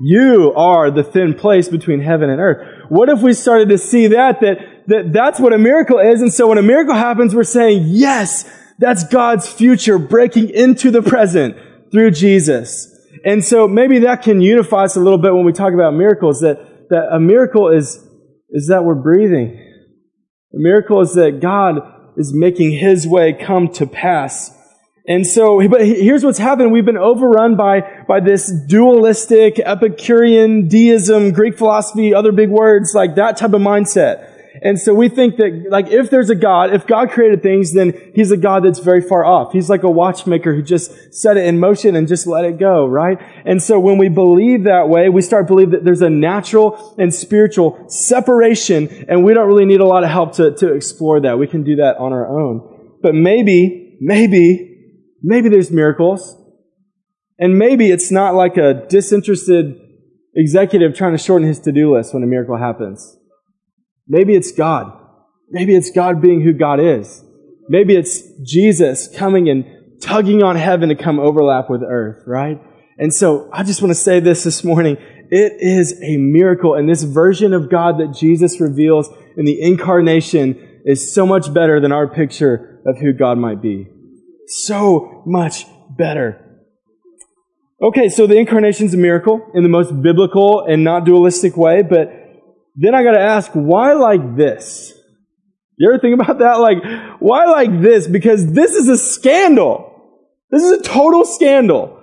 You 0.00 0.52
are 0.54 0.90
the 0.90 1.02
thin 1.02 1.34
place 1.34 1.68
between 1.68 2.00
heaven 2.00 2.30
and 2.30 2.40
earth. 2.40 2.84
What 2.90 3.08
if 3.08 3.22
we 3.22 3.32
started 3.32 3.70
to 3.70 3.78
see 3.78 4.08
that, 4.08 4.40
that, 4.40 4.58
that 4.86 5.12
that's 5.12 5.40
what 5.40 5.52
a 5.52 5.58
miracle 5.58 5.98
is? 5.98 6.22
And 6.22 6.32
so 6.32 6.48
when 6.48 6.58
a 6.58 6.62
miracle 6.62 6.94
happens, 6.94 7.34
we're 7.34 7.44
saying, 7.44 7.84
yes, 7.86 8.48
that's 8.78 9.04
God's 9.08 9.50
future 9.50 9.98
breaking 9.98 10.50
into 10.50 10.90
the 10.90 11.02
present 11.02 11.56
through 11.90 12.12
Jesus. 12.12 12.92
And 13.24 13.44
so 13.44 13.66
maybe 13.66 14.00
that 14.00 14.22
can 14.22 14.40
unify 14.40 14.84
us 14.84 14.96
a 14.96 15.00
little 15.00 15.18
bit 15.18 15.34
when 15.34 15.44
we 15.44 15.52
talk 15.52 15.72
about 15.72 15.94
miracles, 15.94 16.40
that, 16.40 16.88
that 16.90 17.08
a 17.12 17.18
miracle 17.18 17.68
is, 17.68 17.96
is 18.50 18.68
that 18.68 18.84
we're 18.84 18.94
breathing. 18.94 19.58
A 20.54 20.58
miracle 20.58 21.00
is 21.00 21.14
that 21.14 21.40
God 21.40 21.80
is 22.16 22.32
making 22.34 22.72
His 22.72 23.06
way 23.06 23.32
come 23.32 23.68
to 23.74 23.86
pass. 23.86 24.52
And 25.08 25.26
so, 25.26 25.66
but 25.68 25.86
here's 25.86 26.24
what's 26.24 26.38
happened. 26.38 26.72
We've 26.72 26.84
been 26.84 26.96
overrun 26.96 27.56
by, 27.56 28.04
by 28.08 28.20
this 28.20 28.52
dualistic, 28.68 29.60
Epicurean, 29.60 30.68
deism, 30.68 31.30
Greek 31.32 31.56
philosophy, 31.56 32.12
other 32.12 32.32
big 32.32 32.50
words, 32.50 32.92
like 32.94 33.14
that 33.14 33.36
type 33.36 33.52
of 33.52 33.60
mindset. 33.60 34.35
And 34.62 34.80
so 34.80 34.94
we 34.94 35.08
think 35.08 35.36
that, 35.36 35.66
like, 35.68 35.88
if 35.88 36.10
there's 36.10 36.30
a 36.30 36.34
God, 36.34 36.72
if 36.72 36.86
God 36.86 37.10
created 37.10 37.42
things, 37.42 37.72
then 37.72 38.12
He's 38.14 38.30
a 38.30 38.36
God 38.36 38.64
that's 38.64 38.78
very 38.78 39.00
far 39.00 39.24
off. 39.24 39.52
He's 39.52 39.68
like 39.68 39.82
a 39.82 39.90
watchmaker 39.90 40.54
who 40.54 40.62
just 40.62 41.14
set 41.14 41.36
it 41.36 41.44
in 41.44 41.60
motion 41.60 41.96
and 41.96 42.08
just 42.08 42.26
let 42.26 42.44
it 42.44 42.58
go, 42.58 42.86
right? 42.86 43.18
And 43.44 43.62
so 43.62 43.78
when 43.78 43.98
we 43.98 44.08
believe 44.08 44.64
that 44.64 44.88
way, 44.88 45.08
we 45.08 45.22
start 45.22 45.46
believe 45.46 45.70
that 45.72 45.84
there's 45.84 46.02
a 46.02 46.10
natural 46.10 46.94
and 46.98 47.14
spiritual 47.14 47.84
separation, 47.88 49.06
and 49.08 49.24
we 49.24 49.34
don't 49.34 49.46
really 49.46 49.66
need 49.66 49.80
a 49.80 49.86
lot 49.86 50.04
of 50.04 50.10
help 50.10 50.34
to, 50.36 50.54
to 50.56 50.74
explore 50.74 51.20
that. 51.20 51.38
We 51.38 51.46
can 51.46 51.62
do 51.62 51.76
that 51.76 51.96
on 51.98 52.12
our 52.12 52.28
own. 52.28 52.98
But 53.02 53.14
maybe, 53.14 53.98
maybe, 54.00 55.02
maybe 55.22 55.48
there's 55.48 55.70
miracles. 55.70 56.36
And 57.38 57.58
maybe 57.58 57.90
it's 57.90 58.10
not 58.10 58.34
like 58.34 58.56
a 58.56 58.86
disinterested 58.88 59.78
executive 60.34 60.94
trying 60.94 61.12
to 61.12 61.18
shorten 61.18 61.46
his 61.46 61.60
to-do 61.60 61.94
list 61.94 62.14
when 62.14 62.22
a 62.22 62.26
miracle 62.26 62.56
happens. 62.56 63.15
Maybe 64.08 64.34
it's 64.34 64.52
God. 64.52 64.92
Maybe 65.50 65.74
it's 65.74 65.90
God 65.90 66.20
being 66.20 66.40
who 66.42 66.52
God 66.52 66.80
is. 66.80 67.24
Maybe 67.68 67.96
it's 67.96 68.22
Jesus 68.42 69.08
coming 69.08 69.48
and 69.48 69.64
tugging 70.00 70.42
on 70.42 70.56
heaven 70.56 70.88
to 70.88 70.94
come 70.94 71.18
overlap 71.18 71.68
with 71.68 71.82
earth, 71.82 72.22
right? 72.26 72.60
And 72.98 73.12
so 73.12 73.48
I 73.52 73.62
just 73.62 73.82
want 73.82 73.90
to 73.90 74.00
say 74.00 74.20
this 74.20 74.44
this 74.44 74.64
morning. 74.64 74.96
It 75.30 75.54
is 75.60 76.00
a 76.02 76.16
miracle. 76.16 76.74
And 76.74 76.88
this 76.88 77.02
version 77.02 77.52
of 77.52 77.70
God 77.70 77.98
that 77.98 78.14
Jesus 78.14 78.60
reveals 78.60 79.08
in 79.36 79.44
the 79.44 79.60
incarnation 79.60 80.82
is 80.84 81.12
so 81.12 81.26
much 81.26 81.52
better 81.52 81.80
than 81.80 81.92
our 81.92 82.06
picture 82.06 82.80
of 82.86 82.98
who 82.98 83.12
God 83.12 83.38
might 83.38 83.60
be. 83.60 83.88
So 84.46 85.22
much 85.26 85.66
better. 85.96 86.42
Okay, 87.82 88.08
so 88.08 88.26
the 88.26 88.36
incarnation 88.36 88.86
is 88.86 88.94
a 88.94 88.98
miracle 88.98 89.50
in 89.54 89.62
the 89.62 89.68
most 89.68 90.00
biblical 90.00 90.64
and 90.64 90.82
not 90.82 91.04
dualistic 91.04 91.56
way, 91.56 91.82
but 91.82 92.08
then 92.76 92.94
I 92.94 93.02
got 93.02 93.12
to 93.12 93.20
ask, 93.20 93.50
why 93.52 93.94
like 93.94 94.36
this? 94.36 94.92
You 95.78 95.90
ever 95.90 95.98
think 95.98 96.20
about 96.20 96.38
that? 96.38 96.60
Like, 96.60 96.78
why 97.20 97.46
like 97.46 97.80
this? 97.80 98.06
Because 98.06 98.52
this 98.52 98.72
is 98.72 98.88
a 98.88 98.96
scandal. 98.96 99.92
This 100.50 100.62
is 100.62 100.80
a 100.80 100.82
total 100.82 101.24
scandal. 101.24 102.02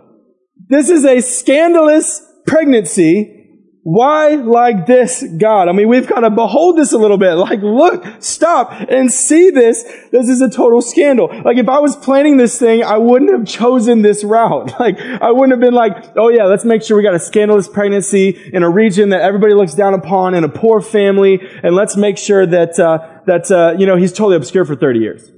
This 0.68 0.90
is 0.90 1.06
a 1.06 1.22
scandalous 1.22 2.22
pregnancy 2.46 3.43
why 3.84 4.36
like 4.36 4.86
this, 4.86 5.26
God? 5.38 5.68
I 5.68 5.74
mean, 5.74 5.90
we've 5.90 6.08
got 6.08 6.22
to 6.22 6.30
behold 6.30 6.78
this 6.78 6.94
a 6.94 6.98
little 6.98 7.18
bit. 7.18 7.34
Like, 7.34 7.60
look, 7.62 8.06
stop 8.20 8.72
and 8.72 9.12
see 9.12 9.50
this. 9.50 9.84
This 10.12 10.30
is 10.30 10.40
a 10.40 10.50
total 10.50 10.82
scandal. 10.82 11.28
Like, 11.44 11.58
if 11.58 11.68
I 11.68 11.80
was 11.80 11.98
planning 11.98 12.38
this 12.38 12.58
thing, 12.58 12.82
I 12.82 12.98
wouldn't 12.98 13.32
have 13.32 13.46
chosen 13.46 14.02
this 14.02 14.24
route. 14.24 14.74
Like, 14.84 15.00
I 15.00 15.32
wouldn't 15.32 15.52
have 15.52 15.62
been 15.62 15.74
like, 15.74 16.18
oh 16.18 16.28
yeah, 16.30 16.44
let's 16.46 16.66
make 16.66 16.84
sure 16.84 16.98
we 16.98 17.04
got 17.04 17.14
a 17.14 17.20
scandalous 17.20 17.70
pregnancy 17.70 18.30
in 18.52 18.64
a 18.64 18.70
region 18.70 19.10
that 19.10 19.22
everybody 19.22 19.54
looks 19.54 19.74
down 19.74 19.94
upon 19.94 20.36
in 20.36 20.44
a 20.44 20.50
poor 20.50 20.82
family, 20.82 21.40
and 21.64 21.74
let's 21.74 21.96
make 21.96 22.18
sure 22.18 22.46
that, 22.46 22.78
uh, 22.80 23.22
that, 23.26 23.50
uh, 23.50 23.78
you 23.78 23.86
know, 23.86 23.96
he's 23.96 24.12
totally 24.12 24.36
obscure 24.36 24.66
for 24.66 24.76
30 24.76 25.00
years. 25.00 25.32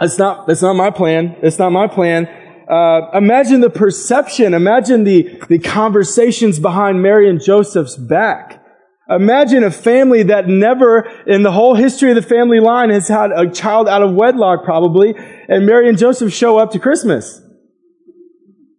That's 0.00 0.18
not, 0.18 0.46
that's 0.46 0.62
not 0.62 0.74
my 0.74 0.90
plan. 0.90 1.36
That's 1.42 1.58
not 1.58 1.70
my 1.70 1.86
plan. 1.86 2.26
Uh, 2.70 3.10
imagine 3.14 3.60
the 3.60 3.70
perception. 3.70 4.54
Imagine 4.54 5.02
the, 5.02 5.42
the 5.48 5.58
conversations 5.58 6.60
behind 6.60 7.02
Mary 7.02 7.28
and 7.28 7.42
Joseph's 7.42 7.96
back. 7.96 8.64
Imagine 9.08 9.64
a 9.64 9.72
family 9.72 10.22
that 10.22 10.46
never, 10.46 11.00
in 11.26 11.42
the 11.42 11.50
whole 11.50 11.74
history 11.74 12.10
of 12.10 12.14
the 12.14 12.22
family 12.22 12.60
line, 12.60 12.90
has 12.90 13.08
had 13.08 13.32
a 13.32 13.50
child 13.50 13.88
out 13.88 14.02
of 14.02 14.14
wedlock, 14.14 14.62
probably, 14.62 15.14
and 15.48 15.66
Mary 15.66 15.88
and 15.88 15.98
Joseph 15.98 16.32
show 16.32 16.58
up 16.58 16.70
to 16.70 16.78
Christmas. 16.78 17.42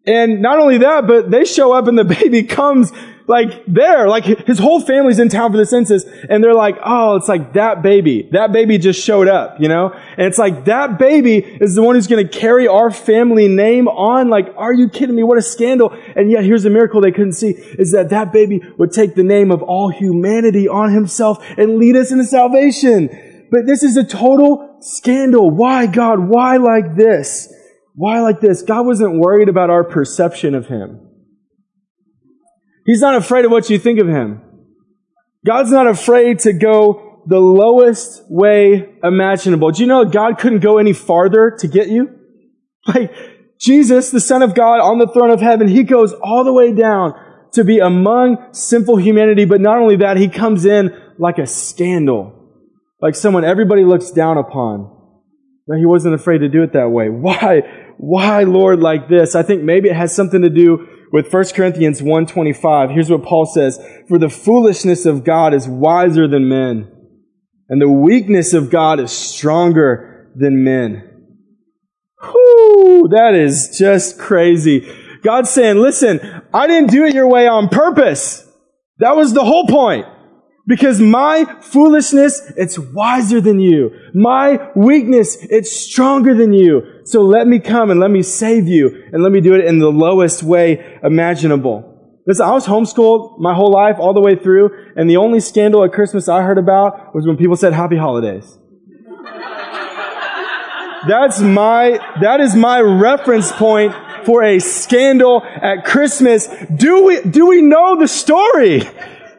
And 0.05 0.41
not 0.41 0.57
only 0.57 0.77
that, 0.77 1.05
but 1.05 1.29
they 1.29 1.43
show 1.43 1.73
up 1.73 1.87
and 1.87 1.97
the 1.97 2.05
baby 2.21 2.43
comes 2.43 2.93
like 3.31 3.63
there, 3.65 4.07
like 4.07 4.25
his 4.25 4.59
whole 4.59 4.81
family's 4.81 5.17
in 5.17 5.29
town 5.29 5.51
for 5.51 5.57
the 5.57 5.65
census, 5.65 6.03
and 6.29 6.43
they're 6.43 6.53
like, 6.53 6.75
oh, 6.85 7.15
it's 7.15 7.27
like 7.27 7.53
that 7.53 7.81
baby. 7.81 8.29
That 8.31 8.51
baby 8.51 8.77
just 8.77 9.03
showed 9.03 9.27
up, 9.27 9.59
you 9.59 9.69
know? 9.69 9.91
And 10.17 10.27
it's 10.27 10.37
like 10.37 10.65
that 10.65 10.99
baby 10.99 11.37
is 11.37 11.73
the 11.73 11.81
one 11.81 11.95
who's 11.95 12.07
gonna 12.07 12.27
carry 12.27 12.67
our 12.67 12.91
family 12.91 13.47
name 13.47 13.87
on. 13.87 14.29
Like, 14.29 14.53
are 14.57 14.73
you 14.73 14.89
kidding 14.89 15.15
me? 15.15 15.23
What 15.23 15.37
a 15.37 15.41
scandal. 15.41 15.97
And 16.15 16.29
yet 16.29 16.43
here's 16.43 16.65
a 16.65 16.69
miracle 16.69 17.01
they 17.01 17.11
couldn't 17.11 17.33
see, 17.33 17.51
is 17.51 17.93
that 17.93 18.09
that 18.09 18.31
baby 18.31 18.61
would 18.77 18.91
take 18.91 19.15
the 19.15 19.23
name 19.23 19.49
of 19.49 19.63
all 19.63 19.89
humanity 19.89 20.67
on 20.67 20.91
himself 20.91 21.43
and 21.57 21.77
lead 21.77 21.95
us 21.95 22.11
into 22.11 22.25
salvation. 22.25 23.47
But 23.51 23.65
this 23.65 23.81
is 23.81 23.97
a 23.97 24.03
total 24.03 24.77
scandal. 24.81 25.49
Why, 25.49 25.87
God? 25.87 26.19
Why 26.19 26.57
like 26.57 26.95
this? 26.95 27.53
Why 27.95 28.21
like 28.21 28.39
this? 28.39 28.61
God 28.61 28.85
wasn't 28.85 29.19
worried 29.19 29.49
about 29.49 29.69
our 29.69 29.83
perception 29.83 30.55
of 30.55 30.67
Him. 30.67 31.10
He's 32.91 32.99
not 32.99 33.15
afraid 33.15 33.45
of 33.45 33.51
what 33.51 33.69
you 33.69 33.79
think 33.79 34.01
of 34.01 34.09
Him. 34.09 34.41
God's 35.45 35.71
not 35.71 35.87
afraid 35.87 36.39
to 36.39 36.51
go 36.51 37.23
the 37.25 37.39
lowest 37.39 38.21
way 38.29 38.95
imaginable. 39.01 39.71
Do 39.71 39.81
you 39.81 39.87
know 39.87 40.03
God 40.03 40.37
couldn't 40.37 40.59
go 40.59 40.77
any 40.77 40.91
farther 40.91 41.55
to 41.59 41.67
get 41.69 41.87
you? 41.87 42.09
Like, 42.87 43.13
Jesus, 43.59 44.09
the 44.09 44.19
Son 44.19 44.41
of 44.41 44.55
God 44.55 44.81
on 44.81 44.97
the 44.97 45.07
throne 45.07 45.29
of 45.29 45.39
heaven, 45.39 45.69
He 45.69 45.83
goes 45.83 46.11
all 46.13 46.43
the 46.43 46.51
way 46.51 46.73
down 46.73 47.13
to 47.53 47.63
be 47.63 47.79
among 47.79 48.49
sinful 48.51 48.97
humanity, 48.97 49.45
but 49.45 49.61
not 49.61 49.77
only 49.77 49.97
that, 49.97 50.17
He 50.17 50.27
comes 50.27 50.65
in 50.65 50.91
like 51.17 51.37
a 51.37 51.47
scandal. 51.47 52.51
Like 52.99 53.15
someone 53.15 53.45
everybody 53.45 53.85
looks 53.85 54.11
down 54.11 54.37
upon. 54.37 54.91
No, 55.65 55.77
He 55.77 55.85
wasn't 55.85 56.15
afraid 56.15 56.39
to 56.39 56.49
do 56.49 56.61
it 56.63 56.73
that 56.73 56.89
way. 56.89 57.07
Why? 57.09 57.61
Why, 57.97 58.43
Lord, 58.43 58.79
like 58.79 59.07
this? 59.07 59.33
I 59.33 59.43
think 59.43 59.63
maybe 59.63 59.87
it 59.87 59.95
has 59.95 60.13
something 60.13 60.41
to 60.41 60.49
do 60.49 60.87
with 61.11 61.31
1 61.31 61.45
Corinthians 61.53 62.01
1.25. 62.01 62.93
Here's 62.93 63.09
what 63.09 63.23
Paul 63.23 63.45
says. 63.45 63.79
For 64.07 64.17
the 64.17 64.29
foolishness 64.29 65.05
of 65.05 65.23
God 65.23 65.53
is 65.53 65.67
wiser 65.67 66.27
than 66.27 66.47
men, 66.47 66.91
and 67.69 67.81
the 67.81 67.89
weakness 67.89 68.53
of 68.53 68.69
God 68.69 68.99
is 68.99 69.11
stronger 69.11 70.31
than 70.35 70.63
men. 70.63 71.07
Whew, 72.21 73.09
that 73.11 73.33
is 73.33 73.77
just 73.77 74.19
crazy. 74.19 74.87
God's 75.23 75.49
saying, 75.49 75.77
listen, 75.77 76.19
I 76.53 76.67
didn't 76.67 76.91
do 76.91 77.05
it 77.05 77.13
your 77.13 77.27
way 77.27 77.47
on 77.47 77.69
purpose. 77.69 78.47
That 78.99 79.15
was 79.15 79.33
the 79.33 79.43
whole 79.43 79.67
point. 79.67 80.05
Because 80.67 80.99
my 80.99 81.45
foolishness, 81.61 82.51
it's 82.55 82.77
wiser 82.77 83.41
than 83.41 83.59
you. 83.59 83.91
My 84.13 84.69
weakness, 84.75 85.37
it's 85.49 85.75
stronger 85.75 86.35
than 86.35 86.53
you. 86.53 87.01
So 87.03 87.21
let 87.21 87.47
me 87.47 87.59
come 87.59 87.89
and 87.89 87.99
let 87.99 88.11
me 88.11 88.21
save 88.21 88.67
you 88.67 89.09
and 89.11 89.23
let 89.23 89.31
me 89.31 89.41
do 89.41 89.53
it 89.53 89.65
in 89.65 89.79
the 89.79 89.91
lowest 89.91 90.43
way 90.43 90.99
imaginable. 91.03 91.87
Listen, 92.27 92.45
I 92.45 92.51
was 92.51 92.67
homeschooled 92.67 93.39
my 93.39 93.55
whole 93.55 93.71
life 93.71 93.95
all 93.97 94.13
the 94.13 94.21
way 94.21 94.35
through 94.35 94.93
and 94.95 95.09
the 95.09 95.17
only 95.17 95.39
scandal 95.39 95.83
at 95.83 95.91
Christmas 95.91 96.29
I 96.29 96.43
heard 96.43 96.59
about 96.59 97.15
was 97.15 97.25
when 97.25 97.37
people 97.37 97.55
said 97.55 97.73
happy 97.73 97.97
holidays. 97.97 98.59
That's 101.07 101.41
my, 101.41 101.99
that 102.21 102.39
is 102.39 102.55
my 102.55 102.79
reference 102.79 103.51
point 103.51 103.95
for 104.23 104.43
a 104.43 104.59
scandal 104.59 105.41
at 105.43 105.83
Christmas. 105.83 106.47
Do 106.75 107.05
we, 107.05 107.21
do 107.21 107.47
we 107.47 107.63
know 107.63 107.99
the 107.99 108.07
story? 108.07 108.83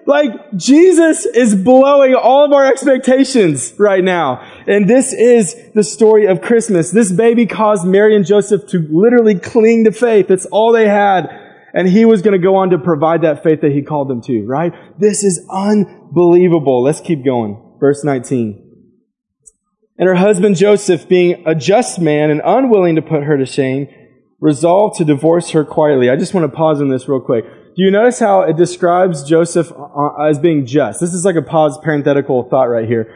Like, 0.07 0.57
Jesus 0.57 1.27
is 1.27 1.55
blowing 1.55 2.15
all 2.15 2.45
of 2.45 2.53
our 2.53 2.65
expectations 2.67 3.73
right 3.79 4.03
now. 4.03 4.41
And 4.67 4.89
this 4.89 5.13
is 5.13 5.57
the 5.75 5.85
story 5.85 6.27
of 6.27 6.41
Christmas. 6.41 6.91
This 6.91 7.13
baby 7.13 7.47
caused 7.47 7.87
Mary 7.87 8.17
and 8.17 8.27
Joseph 8.27 8.67
to 8.69 8.87
literally 8.91 9.39
cling 9.39 9.85
to 9.85 9.93
faith. 9.93 10.27
That's 10.29 10.47
all 10.47 10.73
they 10.73 10.89
had. 10.89 11.29
And 11.75 11.89
he 11.89 12.05
was 12.05 12.21
going 12.21 12.33
to 12.33 12.45
go 12.45 12.57
on 12.57 12.71
to 12.71 12.79
provide 12.79 13.23
that 13.23 13.43
faith 13.43 13.61
that 13.63 13.73
he 13.73 13.83
called 13.83 14.09
them 14.09 14.21
to, 14.23 14.45
right? 14.45 14.73
This 14.99 15.25
is 15.25 15.47
unbelievable. 15.51 16.83
Let's 16.83 17.01
keep 17.01 17.25
going. 17.25 17.77
Verse 17.81 18.05
19. 18.05 18.71
And 19.99 20.09
her 20.09 20.17
husband 20.17 20.57
Joseph, 20.57 21.09
being 21.09 21.45
a 21.47 21.55
just 21.55 22.01
man 22.01 22.31
and 22.31 22.43
unwilling 22.45 22.97
to 22.97 23.03
put 23.03 23.23
her 23.23 23.37
to 23.37 23.47
shame, 23.47 23.87
resolved 24.41 24.99
to 24.99 25.05
divorce 25.05 25.51
her 25.51 25.65
quietly. 25.65 26.11
I 26.11 26.17
just 26.17 26.35
want 26.35 26.51
to 26.51 26.55
pause 26.55 26.81
on 26.81 26.89
this 26.89 27.09
real 27.09 27.21
quick. 27.21 27.45
Do 27.75 27.83
you 27.83 27.91
notice 27.91 28.19
how 28.19 28.43
it 28.43 28.57
describes 28.57 29.23
Joseph 29.23 29.73
uh, 29.73 30.23
as 30.23 30.39
being 30.39 30.67
just? 30.67 31.01
This 31.01 31.15
is 31.15 31.25
like 31.25 31.37
a 31.37 31.43
pause 31.43 31.79
parenthetical 31.83 32.49
thought 32.51 32.65
right 32.65 32.87
here. 32.87 33.15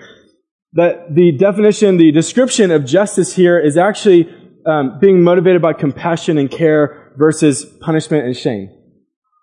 That 0.72 1.14
the 1.14 1.32
definition, 1.32 1.98
the 1.98 2.10
description 2.10 2.70
of 2.70 2.86
justice 2.86 3.36
here 3.36 3.58
is 3.58 3.76
actually 3.76 4.34
um, 4.64 4.98
being 4.98 5.22
motivated 5.22 5.60
by 5.60 5.74
compassion 5.74 6.38
and 6.38 6.50
care 6.50 7.12
versus 7.18 7.66
punishment 7.80 8.24
and 8.24 8.36
shame. 8.36 8.70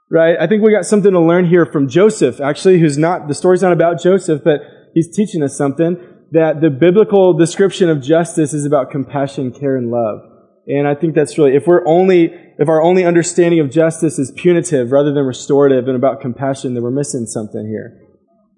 Right? 0.10 0.36
I 0.40 0.48
think 0.48 0.64
we 0.64 0.72
got 0.74 0.86
something 0.86 1.12
to 1.12 1.20
learn 1.20 1.46
here 1.46 1.66
from 1.66 1.88
Joseph, 1.88 2.42
actually, 2.42 2.80
who's 2.80 2.98
not, 2.98 3.28
the 3.28 3.34
story's 3.36 3.62
not 3.62 3.72
about 3.72 4.02
Joseph, 4.02 4.44
but 4.44 4.62
he's 4.94 5.16
teaching 5.16 5.44
us 5.44 5.56
something 5.56 5.98
that 6.32 6.62
the 6.62 6.70
biblical 6.72 7.34
description 7.34 7.90
of 7.90 8.02
justice 8.02 8.54
is 8.54 8.66
about 8.66 8.90
compassion, 8.90 9.52
care, 9.52 9.76
and 9.76 9.92
love. 9.92 10.33
And 10.68 10.88
I 10.88 10.96
think 10.96 11.14
that's 11.14 11.38
really, 11.38 11.56
if 11.56 11.68
we're 11.68 11.86
only, 11.86 12.34
if 12.58 12.70
our 12.70 12.82
only 12.82 13.04
understanding 13.04 13.60
of 13.60 13.70
justice 13.70 14.18
is 14.18 14.32
punitive 14.36 14.92
rather 14.92 15.14
than 15.14 15.26
restorative 15.26 15.88
and 15.88 15.96
about 15.96 16.22
compassion, 16.22 16.74
then 16.74 16.84
we're 16.84 16.92
missing 16.92 17.26
something 17.26 17.68
here. 17.68 18.00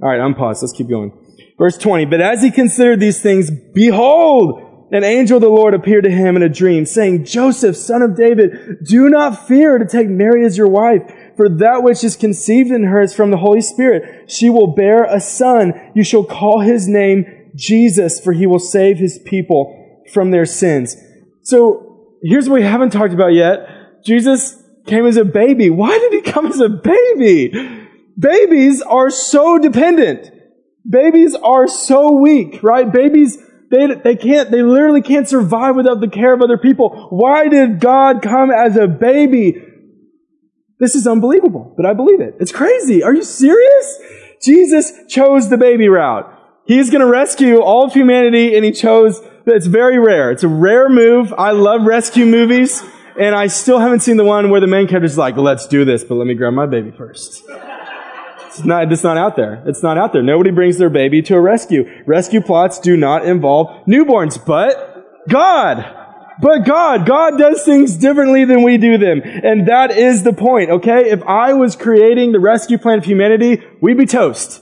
All 0.02 0.10
right, 0.10 0.20
I'm 0.20 0.36
paused. 0.36 0.62
Let's 0.62 0.74
keep 0.74 0.90
going. 0.90 1.18
Verse 1.58 1.78
20. 1.78 2.06
But 2.06 2.22
as 2.22 2.44
he 2.44 2.52
considered 2.52 3.00
these 3.00 3.22
things, 3.22 3.50
behold, 3.74 4.88
an 4.92 5.04
angel 5.04 5.38
of 5.38 5.42
the 5.42 5.50
Lord 5.50 5.74
appeared 5.74 6.04
to 6.04 6.12
him 6.12 6.36
in 6.36 6.44
a 6.44 6.50
dream, 6.50 6.86
saying, 6.86 7.26
Joseph, 7.26 7.76
son 7.76 8.04
of 8.04 8.16
David, 8.16 8.86
do 8.86 9.10
not 9.10 9.48
fear 9.48 9.80
to 9.80 9.86
take 9.86 10.08
Mary 10.08 10.46
as 10.46 10.58
your 10.58 10.68
wife, 10.68 11.12
for 11.36 11.50
that 11.50 11.82
which 11.82 12.04
is 12.04 12.16
conceived 12.16 12.72
in 12.72 12.84
her 12.84 13.02
is 13.02 13.16
from 13.16 13.32
the 13.32 13.38
Holy 13.38 13.62
Spirit. 13.62 14.30
She 14.30 14.50
will 14.50 14.76
bear 14.76 15.06
a 15.06 15.20
son. 15.20 15.74
You 15.96 16.04
shall 16.04 16.24
call 16.24 16.60
his 16.60 16.88
name 16.88 17.26
Jesus, 17.56 18.20
for 18.20 18.34
he 18.34 18.46
will 18.46 18.60
save 18.60 18.98
his 18.98 19.18
people 19.18 20.04
from 20.14 20.32
their 20.32 20.46
sins. 20.46 20.96
So 21.42 21.95
here's 22.28 22.50
what 22.50 22.56
we 22.56 22.64
haven't 22.64 22.92
talked 22.92 23.14
about 23.14 23.34
yet. 23.34 24.04
Jesus 24.04 24.62
came 24.86 25.06
as 25.06 25.18
a 25.18 25.26
baby. 25.26 25.70
Why 25.70 25.98
did 25.98 26.14
he 26.14 26.32
come 26.32 26.48
as 26.48 26.60
a 26.60 26.70
baby? 26.70 27.88
Babies 28.18 28.82
are 28.82 29.10
so 29.10 29.58
dependent. 29.58 30.32
Babies 30.88 31.36
are 31.36 31.68
so 31.68 32.14
weak, 32.14 32.62
right? 32.62 32.92
Babies, 32.92 33.38
they, 33.72 33.88
they 33.96 34.16
can't, 34.16 34.52
they 34.52 34.62
literally 34.62 35.02
can't 35.02 35.28
survive 35.28 35.76
without 35.76 36.00
the 36.00 36.08
care 36.08 36.34
of 36.34 36.42
other 36.42 36.58
people. 36.58 37.08
Why 37.10 37.48
did 37.50 37.80
God 37.80 38.22
come 38.22 38.52
as 38.52 38.78
a 38.78 38.88
baby? 38.88 39.62
This 40.80 40.96
is 40.96 41.08
unbelievable, 41.08 41.74
but 41.76 41.86
I 41.86 41.94
believe 41.94 42.22
it. 42.22 42.36
It's 42.40 42.52
crazy. 42.52 43.02
Are 43.02 43.14
you 43.14 43.24
serious? 43.24 44.00
Jesus 44.42 44.94
chose 45.08 45.50
the 45.50 45.58
baby 45.58 45.88
route. 45.88 46.32
He's 46.66 46.90
going 46.90 47.02
to 47.02 47.08
rescue 47.08 47.62
all 47.62 47.86
of 47.86 47.94
humanity 47.94 48.56
and 48.56 48.66
he 48.66 48.72
chose 48.72 49.22
it's 49.48 49.68
very 49.68 50.00
rare. 50.00 50.32
It's 50.32 50.44
a 50.44 50.48
rare 50.48 50.90
move. 50.90 51.34
I 51.38 51.52
love 51.52 51.84
rescue 51.84 52.26
movies, 52.26 52.84
and 53.20 53.36
I 53.36 53.48
still 53.48 53.80
haven't 53.80 54.00
seen 54.00 54.18
the 54.18 54.24
one 54.24 54.50
where 54.50 54.60
the 54.60 54.68
main 54.68 54.88
character's 54.88 55.18
like, 55.18 55.38
let's 55.38 55.68
do 55.68 55.86
this, 55.86 56.04
but 56.04 56.16
let 56.16 56.26
me 56.26 56.34
grab 56.34 56.54
my 56.54 56.66
baby 56.66 56.92
first. 56.92 57.44
It's 58.48 58.64
not, 58.64 58.92
it's 58.92 59.04
not 59.04 59.18
out 59.18 59.36
there. 59.36 59.62
It's 59.68 59.84
not 59.84 59.98
out 59.98 60.14
there. 60.14 60.24
Nobody 60.24 60.50
brings 60.50 60.78
their 60.78 60.90
baby 60.90 61.22
to 61.24 61.36
a 61.36 61.42
rescue. 61.42 61.86
Rescue 62.08 62.42
plots 62.42 62.80
do 62.80 62.98
not 62.98 63.26
involve 63.26 63.86
newborns, 63.86 64.44
but 64.44 65.28
God. 65.30 65.94
But 66.42 66.66
God, 66.66 67.06
God 67.06 67.38
does 67.38 67.64
things 67.64 67.96
differently 67.96 68.46
than 68.46 68.64
we 68.64 68.78
do 68.78 68.98
them. 68.98 69.22
And 69.24 69.68
that 69.68 69.92
is 69.92 70.24
the 70.24 70.34
point, 70.34 70.70
okay? 70.70 71.10
If 71.10 71.22
I 71.24 71.54
was 71.54 71.76
creating 71.76 72.32
the 72.32 72.40
rescue 72.40 72.78
plan 72.78 72.98
of 72.98 73.06
humanity, 73.06 73.64
we'd 73.80 73.98
be 73.98 74.06
toast. 74.06 74.62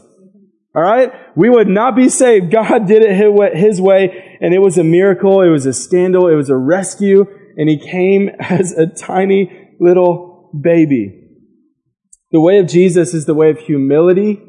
Alright? 0.75 1.11
We 1.35 1.49
would 1.49 1.67
not 1.67 1.95
be 1.95 2.09
saved. 2.09 2.51
God 2.51 2.87
did 2.87 3.03
it 3.03 3.55
His 3.55 3.79
way 3.79 4.37
and 4.41 4.53
it 4.53 4.59
was 4.59 4.77
a 4.77 4.83
miracle, 4.83 5.41
it 5.41 5.49
was 5.49 5.65
a 5.65 5.73
scandal, 5.73 6.27
it 6.27 6.35
was 6.35 6.49
a 6.49 6.57
rescue, 6.57 7.25
and 7.55 7.69
he 7.69 7.77
came 7.77 8.29
as 8.39 8.71
a 8.73 8.87
tiny 8.87 9.75
little 9.79 10.51
baby. 10.59 11.21
The 12.31 12.41
way 12.41 12.57
of 12.59 12.67
Jesus 12.67 13.13
is 13.13 13.25
the 13.25 13.33
way 13.33 13.51
of 13.51 13.59
humility 13.59 14.41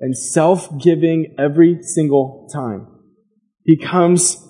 and 0.00 0.16
self-giving 0.16 1.34
every 1.38 1.82
single 1.82 2.48
time. 2.52 2.88
He 3.64 3.76
comes 3.76 4.42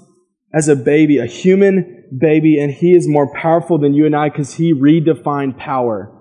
as 0.54 0.68
a 0.68 0.76
baby, 0.76 1.18
a 1.18 1.26
human 1.26 2.04
baby, 2.16 2.58
and 2.60 2.72
he 2.72 2.92
is 2.92 3.08
more 3.08 3.32
powerful 3.34 3.78
than 3.78 3.92
you 3.92 4.06
and 4.06 4.14
I 4.14 4.28
because 4.28 4.54
he 4.54 4.72
redefined 4.72 5.58
power. 5.58 6.16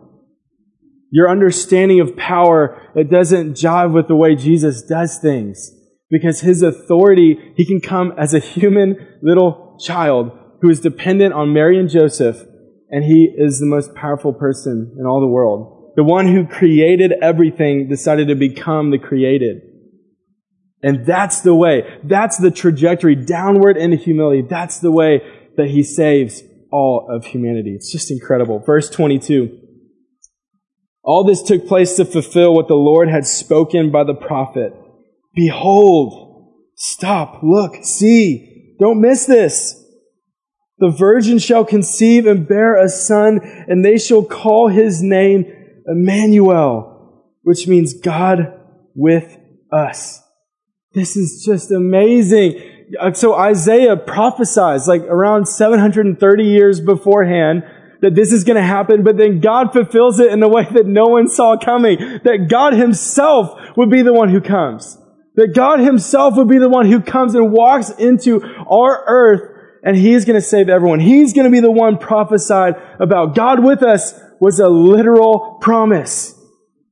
Your 1.11 1.29
understanding 1.29 1.99
of 1.99 2.15
power, 2.15 2.91
it 2.95 3.09
doesn't 3.09 3.53
jive 3.53 3.93
with 3.93 4.07
the 4.07 4.15
way 4.15 4.35
Jesus 4.35 4.83
does 4.83 5.17
things 5.17 5.71
because 6.09 6.41
his 6.41 6.61
authority, 6.61 7.53
he 7.55 7.65
can 7.65 7.81
come 7.81 8.13
as 8.17 8.33
a 8.33 8.39
human 8.39 8.95
little 9.21 9.77
child 9.79 10.31
who 10.61 10.69
is 10.69 10.79
dependent 10.79 11.33
on 11.33 11.53
Mary 11.53 11.79
and 11.79 11.89
Joseph, 11.89 12.37
and 12.89 13.03
he 13.03 13.33
is 13.37 13.59
the 13.59 13.65
most 13.65 13.93
powerful 13.95 14.33
person 14.33 14.95
in 14.99 15.05
all 15.05 15.21
the 15.21 15.27
world. 15.27 15.93
The 15.95 16.03
one 16.03 16.27
who 16.27 16.45
created 16.45 17.13
everything 17.21 17.87
decided 17.87 18.27
to 18.27 18.35
become 18.35 18.91
the 18.91 18.97
created. 18.97 19.61
And 20.81 21.05
that's 21.05 21.41
the 21.41 21.55
way. 21.55 21.83
That's 22.03 22.37
the 22.37 22.51
trajectory 22.51 23.15
downward 23.15 23.77
into 23.77 23.97
humility. 23.97 24.43
That's 24.49 24.79
the 24.79 24.91
way 24.91 25.21
that 25.57 25.67
he 25.67 25.83
saves 25.83 26.41
all 26.71 27.07
of 27.09 27.25
humanity. 27.25 27.73
It's 27.75 27.91
just 27.91 28.11
incredible. 28.11 28.59
Verse 28.59 28.89
22. 28.89 29.68
All 31.09 31.23
this 31.23 31.41
took 31.41 31.65
place 31.67 31.95
to 31.95 32.05
fulfill 32.05 32.53
what 32.53 32.67
the 32.67 32.75
Lord 32.75 33.09
had 33.09 33.25
spoken 33.25 33.89
by 33.89 34.03
the 34.03 34.13
prophet. 34.13 34.73
Behold, 35.33 36.53
stop, 36.75 37.39
look, 37.41 37.77
see, 37.83 38.75
don't 38.79 39.01
miss 39.01 39.25
this. 39.25 39.83
The 40.77 40.91
virgin 40.91 41.39
shall 41.39 41.65
conceive 41.65 42.27
and 42.27 42.47
bear 42.47 42.75
a 42.75 42.87
son, 42.87 43.39
and 43.67 43.83
they 43.83 43.97
shall 43.97 44.23
call 44.23 44.67
his 44.67 45.01
name 45.01 45.51
Emmanuel, 45.87 47.25
which 47.41 47.67
means 47.67 47.99
God 47.99 48.53
with 48.93 49.35
us. 49.71 50.21
This 50.93 51.17
is 51.17 51.43
just 51.43 51.71
amazing. 51.71 52.61
Uh, 53.01 53.13
so 53.13 53.33
Isaiah 53.33 53.97
prophesies 53.97 54.87
like 54.87 55.01
around 55.01 55.47
730 55.47 56.43
years 56.43 56.79
beforehand 56.79 57.63
that 58.01 58.15
this 58.15 58.31
is 58.31 58.43
going 58.43 58.55
to 58.55 58.63
happen, 58.63 59.03
but 59.03 59.17
then 59.17 59.39
God 59.39 59.73
fulfills 59.73 60.19
it 60.19 60.31
in 60.31 60.41
a 60.41 60.47
way 60.47 60.65
that 60.71 60.85
no 60.85 61.07
one 61.07 61.27
saw 61.27 61.57
coming. 61.57 61.97
That 62.23 62.47
God 62.49 62.73
himself 62.73 63.59
would 63.75 63.89
be 63.89 64.01
the 64.01 64.13
one 64.13 64.29
who 64.29 64.41
comes. 64.41 64.97
That 65.35 65.53
God 65.53 65.79
himself 65.79 66.35
would 66.37 66.47
be 66.47 66.57
the 66.57 66.69
one 66.69 66.85
who 66.85 67.01
comes 67.01 67.35
and 67.35 67.51
walks 67.51 67.89
into 67.91 68.41
our 68.69 69.03
earth 69.05 69.59
and 69.83 69.95
he's 69.95 70.25
going 70.25 70.39
to 70.39 70.45
save 70.45 70.69
everyone. 70.69 70.99
He's 70.99 71.33
going 71.33 71.45
to 71.45 71.51
be 71.51 71.61
the 71.61 71.71
one 71.71 71.97
prophesied 71.97 72.75
about. 72.99 73.35
God 73.35 73.63
with 73.63 73.81
us 73.81 74.13
was 74.39 74.59
a 74.59 74.69
literal 74.69 75.57
promise. 75.61 76.35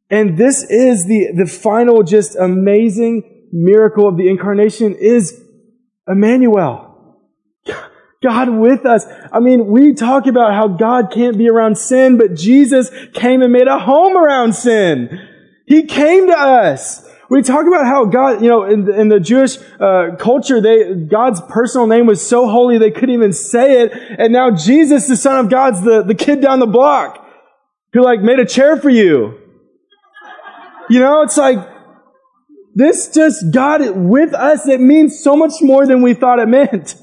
And 0.09 0.37
this 0.37 0.63
is 0.63 1.05
the, 1.05 1.31
the 1.35 1.45
final 1.45 2.03
just 2.03 2.35
amazing 2.35 3.49
miracle 3.51 4.07
of 4.07 4.17
the 4.17 4.29
incarnation 4.29 4.95
is 4.95 5.41
Emmanuel. 6.07 6.86
God 8.27 8.49
with 8.49 8.85
us. 8.85 9.05
I 9.31 9.39
mean, 9.39 9.67
we 9.67 9.93
talk 9.93 10.27
about 10.27 10.53
how 10.53 10.67
God 10.67 11.11
can't 11.13 11.37
be 11.37 11.49
around 11.49 11.77
sin, 11.77 12.17
but 12.17 12.35
Jesus 12.35 12.91
came 13.13 13.41
and 13.41 13.53
made 13.53 13.67
a 13.67 13.79
home 13.79 14.17
around 14.17 14.53
sin. 14.53 15.17
He 15.65 15.85
came 15.85 16.27
to 16.27 16.37
us. 16.37 17.07
We 17.29 17.41
talk 17.41 17.65
about 17.65 17.85
how 17.85 18.05
God, 18.05 18.41
you 18.41 18.49
know, 18.49 18.63
in 18.63 18.85
the, 18.85 18.99
in 18.99 19.07
the 19.07 19.19
Jewish 19.19 19.57
uh, 19.79 20.15
culture, 20.17 20.59
they 20.61 20.93
God's 20.93 21.41
personal 21.49 21.87
name 21.87 22.05
was 22.05 22.25
so 22.25 22.49
holy 22.49 22.77
they 22.77 22.91
couldn't 22.91 23.15
even 23.15 23.33
say 23.33 23.81
it, 23.81 23.91
and 23.93 24.31
now 24.33 24.51
Jesus, 24.51 25.07
the 25.07 25.17
Son 25.17 25.37
of 25.37 25.49
God's 25.49 25.81
the, 25.81 26.03
the 26.03 26.15
kid 26.15 26.41
down 26.41 26.59
the 26.59 26.67
block 26.67 27.25
who 27.93 28.03
like 28.03 28.21
made 28.21 28.39
a 28.39 28.45
chair 28.45 28.77
for 28.77 28.89
you. 28.89 29.39
You 30.89 30.99
know, 30.99 31.21
it's 31.21 31.37
like 31.37 31.59
this 32.75 33.09
just 33.09 33.51
God 33.51 33.81
with 33.95 34.33
us. 34.33 34.67
It 34.67 34.79
means 34.79 35.21
so 35.21 35.35
much 35.35 35.53
more 35.61 35.85
than 35.85 36.01
we 36.01 36.13
thought 36.13 36.39
it 36.39 36.47
meant. 36.47 36.95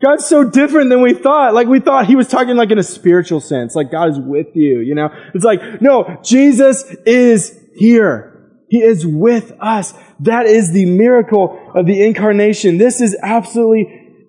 God's 0.00 0.26
so 0.26 0.44
different 0.44 0.90
than 0.90 1.02
we 1.02 1.12
thought. 1.12 1.54
Like 1.54 1.66
we 1.66 1.80
thought 1.80 2.06
he 2.06 2.14
was 2.14 2.28
talking 2.28 2.56
like 2.56 2.70
in 2.70 2.78
a 2.78 2.84
spiritual 2.84 3.40
sense, 3.40 3.74
like 3.74 3.90
God 3.90 4.10
is 4.10 4.18
with 4.18 4.48
you, 4.54 4.80
you 4.80 4.94
know? 4.94 5.08
It's 5.34 5.44
like, 5.44 5.82
no, 5.82 6.18
Jesus 6.22 6.84
is 7.04 7.58
here. 7.74 8.34
He 8.68 8.82
is 8.82 9.06
with 9.06 9.52
us. 9.60 9.94
That 10.20 10.46
is 10.46 10.72
the 10.72 10.86
miracle 10.86 11.72
of 11.74 11.86
the 11.86 12.04
incarnation. 12.04 12.78
This 12.78 13.00
is 13.00 13.16
absolutely 13.22 14.26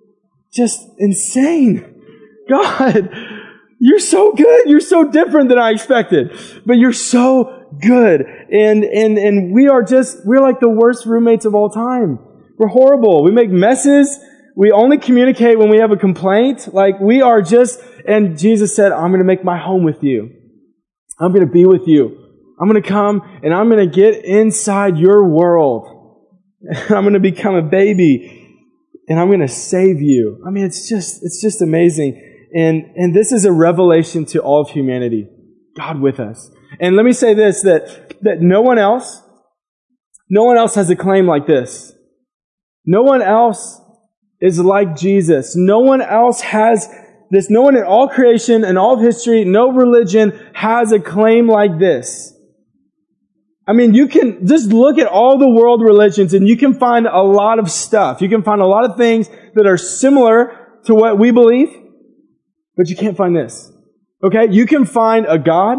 just 0.52 0.80
insane. 0.98 1.86
God, 2.50 3.08
you're 3.78 4.00
so 4.00 4.32
good. 4.32 4.68
You're 4.68 4.80
so 4.80 5.08
different 5.08 5.50
than 5.50 5.58
I 5.58 5.70
expected, 5.70 6.36
but 6.66 6.78
you're 6.78 6.92
so 6.92 7.68
good. 7.80 8.22
And, 8.22 8.82
and, 8.82 9.18
and 9.18 9.54
we 9.54 9.68
are 9.68 9.84
just, 9.84 10.18
we're 10.24 10.40
like 10.40 10.58
the 10.58 10.68
worst 10.68 11.06
roommates 11.06 11.44
of 11.44 11.54
all 11.54 11.70
time. 11.70 12.18
We're 12.58 12.68
horrible. 12.68 13.22
We 13.22 13.30
make 13.30 13.50
messes. 13.50 14.18
We 14.60 14.72
only 14.72 14.98
communicate 14.98 15.58
when 15.58 15.70
we 15.70 15.78
have 15.78 15.90
a 15.90 15.96
complaint. 15.96 16.74
Like 16.74 17.00
we 17.00 17.22
are 17.22 17.40
just, 17.40 17.80
and 18.06 18.38
Jesus 18.38 18.76
said, 18.76 18.92
I'm 18.92 19.08
going 19.08 19.20
to 19.20 19.24
make 19.24 19.42
my 19.42 19.56
home 19.56 19.84
with 19.84 20.04
you. 20.04 20.28
I'm 21.18 21.32
going 21.32 21.46
to 21.46 21.50
be 21.50 21.64
with 21.64 21.88
you. 21.88 22.14
I'm 22.60 22.68
going 22.68 22.82
to 22.82 22.86
come 22.86 23.22
and 23.42 23.54
I'm 23.54 23.70
going 23.70 23.88
to 23.88 23.90
get 23.90 24.22
inside 24.22 24.98
your 24.98 25.26
world. 25.26 25.88
I'm 26.90 27.04
going 27.04 27.14
to 27.14 27.20
become 27.20 27.54
a 27.54 27.62
baby 27.62 28.68
and 29.08 29.18
I'm 29.18 29.28
going 29.28 29.40
to 29.40 29.48
save 29.48 30.02
you. 30.02 30.44
I 30.46 30.50
mean, 30.50 30.66
it's 30.66 30.86
just, 30.86 31.24
it's 31.24 31.40
just 31.40 31.62
amazing. 31.62 32.20
And, 32.54 32.84
and 32.96 33.16
this 33.16 33.32
is 33.32 33.46
a 33.46 33.52
revelation 33.52 34.26
to 34.26 34.40
all 34.40 34.60
of 34.60 34.68
humanity. 34.68 35.26
God 35.74 36.02
with 36.02 36.20
us. 36.20 36.50
And 36.78 36.96
let 36.96 37.06
me 37.06 37.14
say 37.14 37.32
this, 37.32 37.62
that, 37.62 38.12
that 38.20 38.42
no 38.42 38.60
one 38.60 38.76
else, 38.76 39.22
no 40.28 40.44
one 40.44 40.58
else 40.58 40.74
has 40.74 40.90
a 40.90 40.96
claim 40.96 41.26
like 41.26 41.46
this. 41.46 41.94
No 42.84 43.00
one 43.00 43.22
else 43.22 43.80
is 44.40 44.58
like 44.58 44.96
Jesus. 44.96 45.54
No 45.56 45.80
one 45.80 46.00
else 46.00 46.40
has 46.40 46.88
this. 47.30 47.50
No 47.50 47.62
one 47.62 47.76
in 47.76 47.84
all 47.84 48.08
creation 48.08 48.64
and 48.64 48.78
all 48.78 48.94
of 48.94 49.00
history, 49.00 49.44
no 49.44 49.70
religion 49.70 50.32
has 50.54 50.92
a 50.92 50.98
claim 50.98 51.48
like 51.48 51.78
this. 51.78 52.34
I 53.66 53.72
mean, 53.72 53.94
you 53.94 54.08
can 54.08 54.46
just 54.46 54.72
look 54.72 54.98
at 54.98 55.06
all 55.06 55.38
the 55.38 55.48
world 55.48 55.80
religions 55.82 56.34
and 56.34 56.48
you 56.48 56.56
can 56.56 56.74
find 56.74 57.06
a 57.06 57.22
lot 57.22 57.60
of 57.60 57.70
stuff. 57.70 58.20
You 58.20 58.28
can 58.28 58.42
find 58.42 58.60
a 58.60 58.66
lot 58.66 58.84
of 58.84 58.96
things 58.96 59.28
that 59.54 59.66
are 59.66 59.76
similar 59.76 60.80
to 60.86 60.94
what 60.94 61.18
we 61.18 61.30
believe, 61.30 61.68
but 62.76 62.88
you 62.88 62.96
can't 62.96 63.16
find 63.16 63.36
this. 63.36 63.70
Okay? 64.24 64.48
You 64.50 64.66
can 64.66 64.84
find 64.84 65.26
a 65.28 65.38
God 65.38 65.78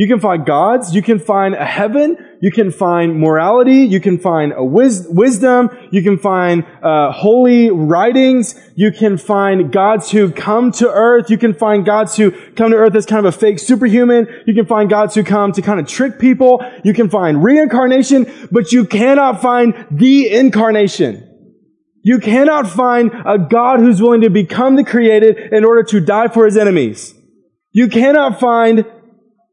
you 0.00 0.06
can 0.06 0.18
find 0.18 0.46
gods, 0.46 0.94
you 0.94 1.02
can 1.02 1.18
find 1.18 1.54
a 1.54 1.66
heaven, 1.66 2.16
you 2.40 2.50
can 2.50 2.70
find 2.70 3.20
morality, 3.20 3.84
you 3.84 4.00
can 4.00 4.16
find 4.16 4.54
a 4.56 4.64
wis- 4.64 5.06
wisdom, 5.10 5.68
you 5.90 6.02
can 6.02 6.16
find 6.16 6.64
uh, 6.82 7.12
holy 7.12 7.70
writings, 7.70 8.58
you 8.76 8.92
can 8.92 9.18
find 9.18 9.70
gods 9.70 10.10
who 10.10 10.32
come 10.32 10.72
to 10.72 10.88
earth, 10.88 11.28
you 11.28 11.36
can 11.36 11.52
find 11.52 11.84
gods 11.84 12.16
who 12.16 12.30
come 12.30 12.70
to 12.70 12.78
earth 12.78 12.96
as 12.96 13.04
kind 13.04 13.26
of 13.26 13.34
a 13.34 13.38
fake 13.38 13.58
superhuman, 13.58 14.26
you 14.46 14.54
can 14.54 14.64
find 14.64 14.88
gods 14.88 15.14
who 15.14 15.22
come 15.22 15.52
to 15.52 15.60
kind 15.60 15.78
of 15.78 15.86
trick 15.86 16.18
people, 16.18 16.64
you 16.82 16.94
can 16.94 17.10
find 17.10 17.44
reincarnation, 17.44 18.48
but 18.50 18.72
you 18.72 18.86
cannot 18.86 19.42
find 19.42 19.74
the 19.90 20.30
incarnation. 20.30 21.26
You 22.02 22.20
cannot 22.20 22.66
find 22.70 23.10
a 23.26 23.36
God 23.36 23.80
who's 23.80 24.00
willing 24.00 24.22
to 24.22 24.30
become 24.30 24.76
the 24.76 24.84
created 24.84 25.52
in 25.52 25.62
order 25.62 25.82
to 25.90 26.00
die 26.00 26.28
for 26.28 26.46
his 26.46 26.56
enemies. 26.56 27.14
You 27.72 27.88
cannot 27.88 28.40
find 28.40 28.86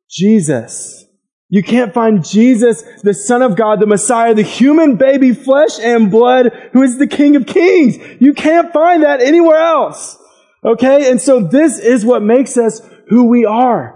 Jesus. 0.10 1.06
You 1.50 1.64
can't 1.64 1.94
find 1.94 2.26
Jesus, 2.26 2.84
the 3.04 3.14
Son 3.14 3.42
of 3.42 3.56
God, 3.56 3.80
the 3.80 3.88
Messiah, 3.88 4.34
the 4.34 4.42
human 4.42 4.98
baby, 4.98 5.34
flesh 5.34 5.80
and 5.80 6.12
blood, 6.12 6.52
who 6.74 6.84
is 6.84 6.98
the 6.98 7.08
King 7.08 7.38
of 7.38 7.46
Kings. 7.46 7.98
You 8.20 8.34
can't 8.34 8.74
find 8.74 9.04
that 9.04 9.22
anywhere 9.22 9.60
else. 9.60 10.18
Okay? 10.64 11.10
And 11.10 11.22
so 11.22 11.40
this 11.40 11.80
is 11.80 12.06
what 12.06 12.22
makes 12.22 12.58
us 12.58 12.82
who 13.08 13.30
we 13.30 13.46
are. 13.46 13.94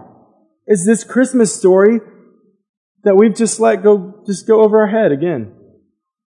Is 0.65 0.86
this 0.86 1.04
Christmas 1.04 1.54
story 1.54 2.00
that 3.04 3.15
we've 3.15 3.36
just 3.36 3.60
let 3.60 3.84
go, 3.84 4.24
just 4.26 4.47
go 4.47 4.62
over 4.62 4.82
our 4.82 4.88
head 4.88 5.12
again. 5.12 5.54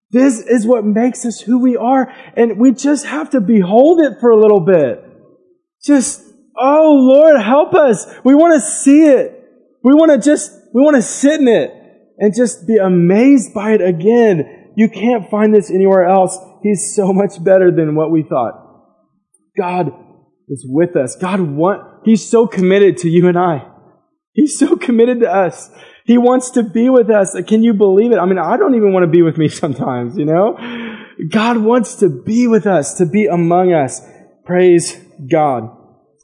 This 0.09 0.39
is 0.39 0.65
what 0.65 0.83
makes 0.83 1.25
us 1.25 1.39
who 1.39 1.59
we 1.59 1.77
are. 1.77 2.11
And 2.35 2.59
we 2.59 2.71
just 2.71 3.05
have 3.05 3.29
to 3.31 3.41
behold 3.41 4.01
it 4.01 4.19
for 4.19 4.31
a 4.31 4.39
little 4.39 4.61
bit. 4.61 5.03
Just, 5.83 6.23
oh 6.57 6.93
Lord, 6.93 7.39
help 7.39 7.75
us. 7.75 8.05
We 8.23 8.33
want 8.33 8.55
to 8.55 8.67
see 8.67 9.03
it. 9.03 9.40
We 9.83 9.93
want 9.93 10.11
to 10.11 10.17
just, 10.17 10.51
we 10.73 10.81
want 10.81 10.95
to 10.95 11.01
sit 11.01 11.39
in 11.39 11.47
it 11.47 11.73
and 12.17 12.35
just 12.35 12.67
be 12.67 12.77
amazed 12.77 13.53
by 13.53 13.71
it 13.71 13.81
again. 13.81 14.73
You 14.75 14.89
can't 14.89 15.29
find 15.29 15.53
this 15.53 15.71
anywhere 15.71 16.03
else. 16.03 16.37
He's 16.63 16.95
so 16.95 17.11
much 17.11 17.43
better 17.43 17.71
than 17.71 17.95
what 17.95 18.11
we 18.11 18.23
thought. 18.23 18.53
God 19.57 19.91
is 20.47 20.65
with 20.67 20.95
us. 20.95 21.15
God 21.15 21.41
want, 21.41 21.81
He's 22.05 22.27
so 22.27 22.47
committed 22.47 22.97
to 22.97 23.09
you 23.09 23.27
and 23.27 23.37
I. 23.37 23.67
He's 24.33 24.57
so 24.57 24.75
committed 24.75 25.21
to 25.21 25.31
us. 25.31 25.69
He 26.05 26.17
wants 26.17 26.51
to 26.51 26.63
be 26.63 26.89
with 26.89 27.09
us. 27.09 27.35
Can 27.47 27.63
you 27.63 27.73
believe 27.73 28.11
it? 28.11 28.17
I 28.17 28.25
mean, 28.25 28.39
I 28.39 28.57
don't 28.57 28.75
even 28.75 28.93
want 28.93 29.03
to 29.03 29.07
be 29.07 29.21
with 29.21 29.37
me 29.37 29.49
sometimes, 29.49 30.17
you 30.17 30.25
know? 30.25 30.57
God 31.29 31.57
wants 31.57 31.95
to 31.95 32.09
be 32.09 32.47
with 32.47 32.65
us, 32.65 32.95
to 32.95 33.05
be 33.05 33.25
among 33.25 33.73
us. 33.73 34.01
Praise 34.45 34.97
God. 35.29 35.69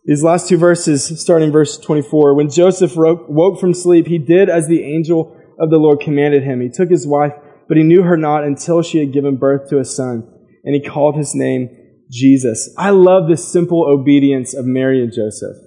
These 0.08 0.24
last 0.24 0.48
two 0.48 0.58
verses, 0.58 1.20
starting 1.20 1.52
verse 1.52 1.78
24. 1.78 2.34
When 2.34 2.50
Joseph 2.50 2.94
woke 2.96 3.60
from 3.60 3.74
sleep, 3.74 4.08
he 4.08 4.18
did 4.18 4.50
as 4.50 4.68
the 4.68 4.82
angel 4.84 5.36
of 5.60 5.70
the 5.70 5.78
Lord 5.78 6.00
commanded 6.00 6.44
him. 6.44 6.62
He 6.62 6.70
took 6.70 6.90
his 6.90 7.06
wife, 7.06 7.34
but 7.68 7.76
he 7.76 7.84
knew 7.84 8.04
her 8.04 8.16
not 8.16 8.46
until 8.46 8.82
she 8.82 9.00
had 9.00 9.12
given 9.12 9.36
birth 9.36 9.70
to 9.70 9.80
a 9.80 9.86
son, 9.86 10.26
and 10.64 10.74
he 10.74 10.82
called 10.82 11.18
his 11.18 11.36
name 11.36 11.70
Jesus. 12.10 12.74
I 12.78 12.92
love 12.92 13.28
this 13.28 13.52
simple 13.52 13.86
obedience 13.86 14.54
of 14.54 14.66
Mary 14.66 15.04
and 15.04 15.12
Joseph. 15.12 15.58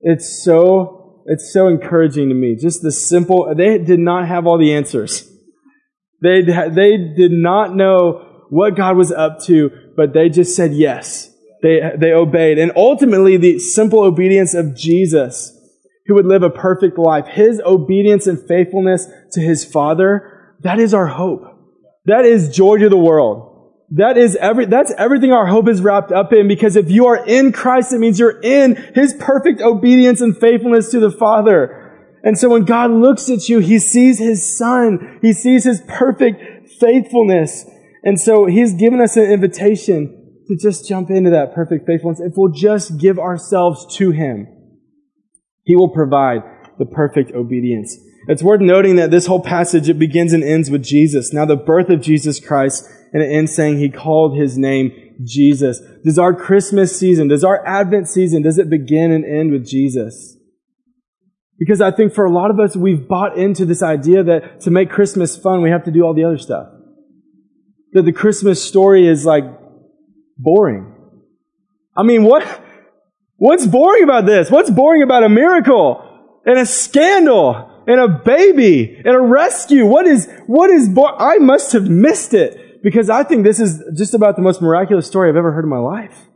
It's 0.00 0.42
so, 0.42 1.22
it's 1.26 1.52
so 1.52 1.68
encouraging 1.68 2.30
to 2.30 2.34
me. 2.34 2.56
Just 2.58 2.80
the 2.80 2.90
simple, 2.90 3.54
they 3.54 3.76
did 3.76 4.00
not 4.00 4.26
have 4.26 4.46
all 4.46 4.56
the 4.56 4.72
answers. 4.72 5.30
They, 6.22 6.40
they 6.40 6.96
did 7.14 7.32
not 7.32 7.76
know 7.76 8.46
what 8.48 8.76
God 8.76 8.96
was 8.96 9.12
up 9.12 9.40
to, 9.44 9.70
but 9.94 10.14
they 10.14 10.30
just 10.30 10.56
said 10.56 10.72
yes. 10.72 11.33
They, 11.64 11.80
they 11.96 12.12
obeyed. 12.12 12.58
And 12.58 12.72
ultimately, 12.76 13.38
the 13.38 13.58
simple 13.58 14.00
obedience 14.00 14.52
of 14.52 14.76
Jesus, 14.76 15.50
who 16.04 16.14
would 16.14 16.26
live 16.26 16.42
a 16.42 16.50
perfect 16.50 16.98
life, 16.98 17.26
his 17.26 17.58
obedience 17.64 18.26
and 18.26 18.38
faithfulness 18.46 19.08
to 19.32 19.40
his 19.40 19.64
Father, 19.64 20.56
that 20.60 20.78
is 20.78 20.92
our 20.92 21.06
hope. 21.06 21.40
That 22.04 22.26
is 22.26 22.54
joy 22.54 22.76
to 22.76 22.90
the 22.90 22.98
world. 22.98 23.72
That 23.92 24.18
is 24.18 24.36
every, 24.36 24.66
that's 24.66 24.92
everything 24.98 25.32
our 25.32 25.46
hope 25.46 25.66
is 25.70 25.80
wrapped 25.80 26.12
up 26.12 26.34
in 26.34 26.48
because 26.48 26.76
if 26.76 26.90
you 26.90 27.06
are 27.06 27.26
in 27.26 27.50
Christ, 27.50 27.94
it 27.94 27.98
means 27.98 28.18
you're 28.18 28.42
in 28.42 28.76
His 28.94 29.14
perfect 29.18 29.62
obedience 29.62 30.20
and 30.20 30.38
faithfulness 30.38 30.90
to 30.90 31.00
the 31.00 31.10
Father. 31.10 31.80
And 32.22 32.38
so 32.38 32.50
when 32.50 32.66
God 32.66 32.90
looks 32.90 33.30
at 33.30 33.48
you, 33.48 33.60
He 33.60 33.78
sees 33.78 34.18
His 34.18 34.58
Son. 34.58 35.18
He 35.22 35.32
sees 35.32 35.64
His 35.64 35.80
perfect 35.88 36.68
faithfulness. 36.78 37.64
And 38.02 38.20
so 38.20 38.44
He's 38.44 38.74
given 38.74 39.00
us 39.00 39.16
an 39.16 39.30
invitation 39.30 40.20
to 40.48 40.56
just 40.56 40.88
jump 40.88 41.10
into 41.10 41.30
that 41.30 41.54
perfect 41.54 41.86
faithfulness, 41.86 42.20
if 42.20 42.34
we'll 42.36 42.52
just 42.52 42.98
give 42.98 43.18
ourselves 43.18 43.86
to 43.96 44.10
Him, 44.10 44.46
He 45.64 45.76
will 45.76 45.90
provide 45.90 46.42
the 46.78 46.86
perfect 46.86 47.32
obedience. 47.32 47.96
It's 48.26 48.42
worth 48.42 48.60
noting 48.60 48.96
that 48.96 49.10
this 49.10 49.26
whole 49.26 49.42
passage, 49.42 49.88
it 49.88 49.98
begins 49.98 50.32
and 50.32 50.42
ends 50.42 50.70
with 50.70 50.82
Jesus. 50.82 51.32
Now 51.32 51.44
the 51.44 51.56
birth 51.56 51.90
of 51.90 52.00
Jesus 52.00 52.40
Christ 52.40 52.88
and 53.12 53.22
it 53.22 53.26
ends 53.26 53.54
saying 53.54 53.78
he 53.78 53.88
called 53.88 54.36
his 54.36 54.58
name 54.58 55.14
Jesus. 55.22 55.80
Does 56.04 56.18
our 56.18 56.34
Christmas 56.34 56.98
season, 56.98 57.28
does 57.28 57.44
our 57.44 57.64
Advent 57.66 58.08
season, 58.08 58.42
does 58.42 58.58
it 58.58 58.68
begin 58.68 59.12
and 59.12 59.24
end 59.24 59.52
with 59.52 59.66
Jesus? 59.66 60.36
Because 61.58 61.80
I 61.80 61.92
think 61.92 62.12
for 62.12 62.24
a 62.24 62.32
lot 62.32 62.50
of 62.50 62.58
us, 62.58 62.74
we've 62.74 63.06
bought 63.06 63.38
into 63.38 63.64
this 63.64 63.82
idea 63.82 64.24
that 64.24 64.60
to 64.62 64.70
make 64.72 64.90
Christmas 64.90 65.36
fun, 65.36 65.62
we 65.62 65.70
have 65.70 65.84
to 65.84 65.92
do 65.92 66.02
all 66.02 66.12
the 66.12 66.24
other 66.24 66.38
stuff. 66.38 66.66
That 67.92 68.02
the 68.02 68.12
Christmas 68.12 68.62
story 68.62 69.06
is 69.06 69.24
like 69.24 69.44
boring. 70.36 70.92
I 71.96 72.02
mean, 72.02 72.24
what, 72.24 72.44
what's 73.36 73.66
boring 73.66 74.02
about 74.04 74.26
this? 74.26 74.50
What's 74.50 74.70
boring 74.70 75.02
about 75.02 75.24
a 75.24 75.28
miracle 75.28 76.40
and 76.44 76.58
a 76.58 76.66
scandal 76.66 77.84
and 77.86 78.00
a 78.00 78.08
baby 78.08 78.96
and 78.96 79.14
a 79.14 79.20
rescue? 79.20 79.86
What 79.86 80.06
is, 80.06 80.28
what 80.46 80.70
is, 80.70 80.88
bo- 80.88 81.16
I 81.16 81.38
must 81.38 81.72
have 81.72 81.88
missed 81.88 82.34
it 82.34 82.82
because 82.82 83.08
I 83.08 83.22
think 83.22 83.44
this 83.44 83.60
is 83.60 83.82
just 83.96 84.14
about 84.14 84.36
the 84.36 84.42
most 84.42 84.60
miraculous 84.60 85.06
story 85.06 85.28
I've 85.28 85.36
ever 85.36 85.52
heard 85.52 85.64
in 85.64 85.70
my 85.70 85.78
life. 85.78 86.26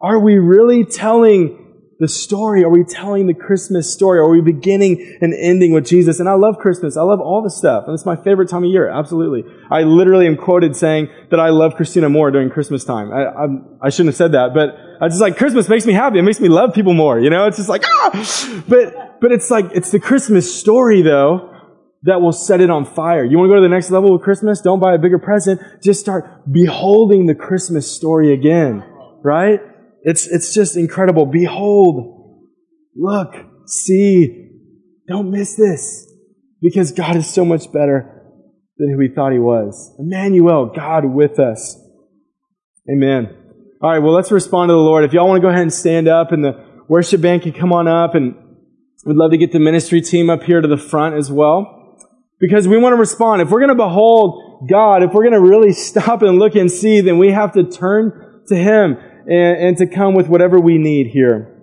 Are 0.00 0.18
we 0.18 0.38
really 0.38 0.84
telling 0.84 1.69
the 2.00 2.08
story? 2.08 2.64
Are 2.64 2.70
we 2.70 2.82
telling 2.82 3.26
the 3.26 3.34
Christmas 3.34 3.92
story? 3.92 4.18
Are 4.18 4.28
we 4.28 4.40
beginning 4.40 5.18
and 5.20 5.34
ending 5.34 5.72
with 5.72 5.86
Jesus? 5.86 6.18
And 6.18 6.28
I 6.28 6.32
love 6.32 6.56
Christmas. 6.58 6.96
I 6.96 7.02
love 7.02 7.20
all 7.20 7.42
the 7.42 7.50
stuff. 7.50 7.84
And 7.86 7.94
it's 7.94 8.06
my 8.06 8.16
favorite 8.16 8.48
time 8.48 8.64
of 8.64 8.70
year. 8.70 8.88
Absolutely. 8.88 9.44
I 9.70 9.82
literally 9.82 10.26
am 10.26 10.38
quoted 10.38 10.74
saying 10.74 11.10
that 11.30 11.38
I 11.38 11.50
love 11.50 11.76
Christina 11.76 12.08
more 12.08 12.30
during 12.30 12.48
Christmas 12.48 12.84
time. 12.84 13.12
I, 13.12 13.24
I, 13.26 13.46
I 13.82 13.90
shouldn't 13.90 14.08
have 14.08 14.16
said 14.16 14.32
that, 14.32 14.54
but 14.54 14.74
I 15.02 15.08
just 15.08 15.20
like 15.20 15.36
Christmas 15.36 15.68
makes 15.68 15.84
me 15.84 15.92
happy. 15.92 16.18
It 16.18 16.22
makes 16.22 16.40
me 16.40 16.48
love 16.48 16.72
people 16.72 16.94
more. 16.94 17.20
You 17.20 17.28
know, 17.28 17.46
it's 17.46 17.58
just 17.58 17.68
like, 17.68 17.84
ah! 17.84 18.62
But, 18.66 19.20
but 19.20 19.30
it's 19.30 19.50
like, 19.50 19.66
it's 19.74 19.90
the 19.90 20.00
Christmas 20.00 20.58
story 20.58 21.02
though 21.02 21.54
that 22.04 22.22
will 22.22 22.32
set 22.32 22.62
it 22.62 22.70
on 22.70 22.86
fire. 22.86 23.26
You 23.26 23.36
want 23.36 23.50
to 23.50 23.52
go 23.52 23.56
to 23.56 23.62
the 23.62 23.68
next 23.68 23.90
level 23.90 24.14
with 24.14 24.22
Christmas? 24.22 24.62
Don't 24.62 24.80
buy 24.80 24.94
a 24.94 24.98
bigger 24.98 25.18
present. 25.18 25.60
Just 25.82 26.00
start 26.00 26.50
beholding 26.50 27.26
the 27.26 27.34
Christmas 27.34 27.94
story 27.94 28.32
again. 28.32 28.82
Right? 29.22 29.60
It's, 30.02 30.26
it's 30.26 30.54
just 30.54 30.76
incredible. 30.76 31.26
Behold, 31.26 32.46
look, 32.96 33.34
see, 33.66 34.50
don't 35.08 35.30
miss 35.30 35.56
this 35.56 36.06
because 36.62 36.92
God 36.92 37.16
is 37.16 37.28
so 37.28 37.44
much 37.44 37.72
better 37.72 38.22
than 38.78 38.90
who 38.90 38.98
we 38.98 39.08
thought 39.08 39.32
he 39.32 39.38
was. 39.38 39.94
Emmanuel, 39.98 40.72
God 40.74 41.04
with 41.04 41.38
us. 41.38 41.78
Amen. 42.90 43.36
All 43.82 43.90
right, 43.90 43.98
well, 43.98 44.12
let's 44.12 44.32
respond 44.32 44.68
to 44.68 44.72
the 44.72 44.78
Lord. 44.78 45.04
If 45.04 45.12
y'all 45.12 45.28
want 45.28 45.38
to 45.38 45.42
go 45.42 45.48
ahead 45.48 45.62
and 45.62 45.72
stand 45.72 46.08
up 46.08 46.32
and 46.32 46.44
the 46.44 46.64
worship 46.88 47.20
band 47.20 47.42
can 47.42 47.52
come 47.52 47.72
on 47.72 47.88
up 47.88 48.14
and 48.14 48.34
we'd 49.04 49.16
love 49.16 49.30
to 49.30 49.38
get 49.38 49.52
the 49.52 49.60
ministry 49.60 50.00
team 50.00 50.28
up 50.28 50.42
here 50.42 50.60
to 50.60 50.68
the 50.68 50.76
front 50.76 51.14
as 51.16 51.30
well. 51.30 51.98
Because 52.38 52.66
we 52.66 52.78
want 52.78 52.94
to 52.94 52.96
respond. 52.96 53.42
If 53.42 53.50
we're 53.50 53.60
going 53.60 53.68
to 53.68 53.74
behold 53.74 54.66
God, 54.68 55.02
if 55.02 55.12
we're 55.12 55.22
going 55.22 55.34
to 55.34 55.40
really 55.40 55.72
stop 55.88 56.22
and 56.22 56.38
look 56.38 56.54
and 56.54 56.70
see, 56.70 57.00
then 57.00 57.18
we 57.18 57.32
have 57.32 57.52
to 57.52 57.64
turn 57.64 58.42
to 58.48 58.56
Him 58.56 58.96
and, 59.26 59.58
and 59.58 59.76
to 59.78 59.86
come 59.86 60.14
with 60.14 60.28
whatever 60.28 60.60
we 60.60 60.78
need 60.78 61.08
here. 61.08 61.56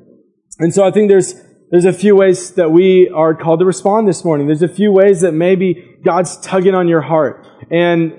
And 0.59 0.73
so 0.73 0.85
I 0.85 0.91
think 0.91 1.09
there's, 1.09 1.35
there's 1.71 1.85
a 1.85 1.93
few 1.93 2.15
ways 2.15 2.51
that 2.53 2.71
we 2.71 3.09
are 3.13 3.35
called 3.35 3.59
to 3.59 3.65
respond 3.65 4.07
this 4.07 4.23
morning. 4.23 4.47
There's 4.47 4.63
a 4.63 4.67
few 4.67 4.91
ways 4.91 5.21
that 5.21 5.33
maybe 5.33 5.99
God's 6.03 6.37
tugging 6.37 6.73
on 6.73 6.87
your 6.87 7.01
heart. 7.01 7.45
And 7.69 8.13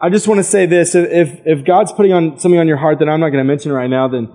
I 0.00 0.10
just 0.10 0.28
want 0.28 0.38
to 0.38 0.44
say 0.44 0.66
this. 0.66 0.94
If, 0.94 1.40
if 1.44 1.64
God's 1.64 1.92
putting 1.92 2.12
on 2.12 2.38
something 2.38 2.58
on 2.58 2.68
your 2.68 2.76
heart 2.76 2.98
that 3.00 3.08
I'm 3.08 3.20
not 3.20 3.30
going 3.30 3.44
to 3.44 3.48
mention 3.48 3.72
right 3.72 3.88
now, 3.88 4.08
then 4.08 4.28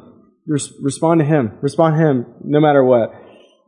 res- 0.48 0.72
respond 0.82 1.19
to 1.19 1.26
Him. 1.26 1.58
Respond 1.62 1.95
to 1.95 2.00
Him 2.00 2.26
no 2.43 2.60
matter 2.60 2.84
what. 2.84 3.12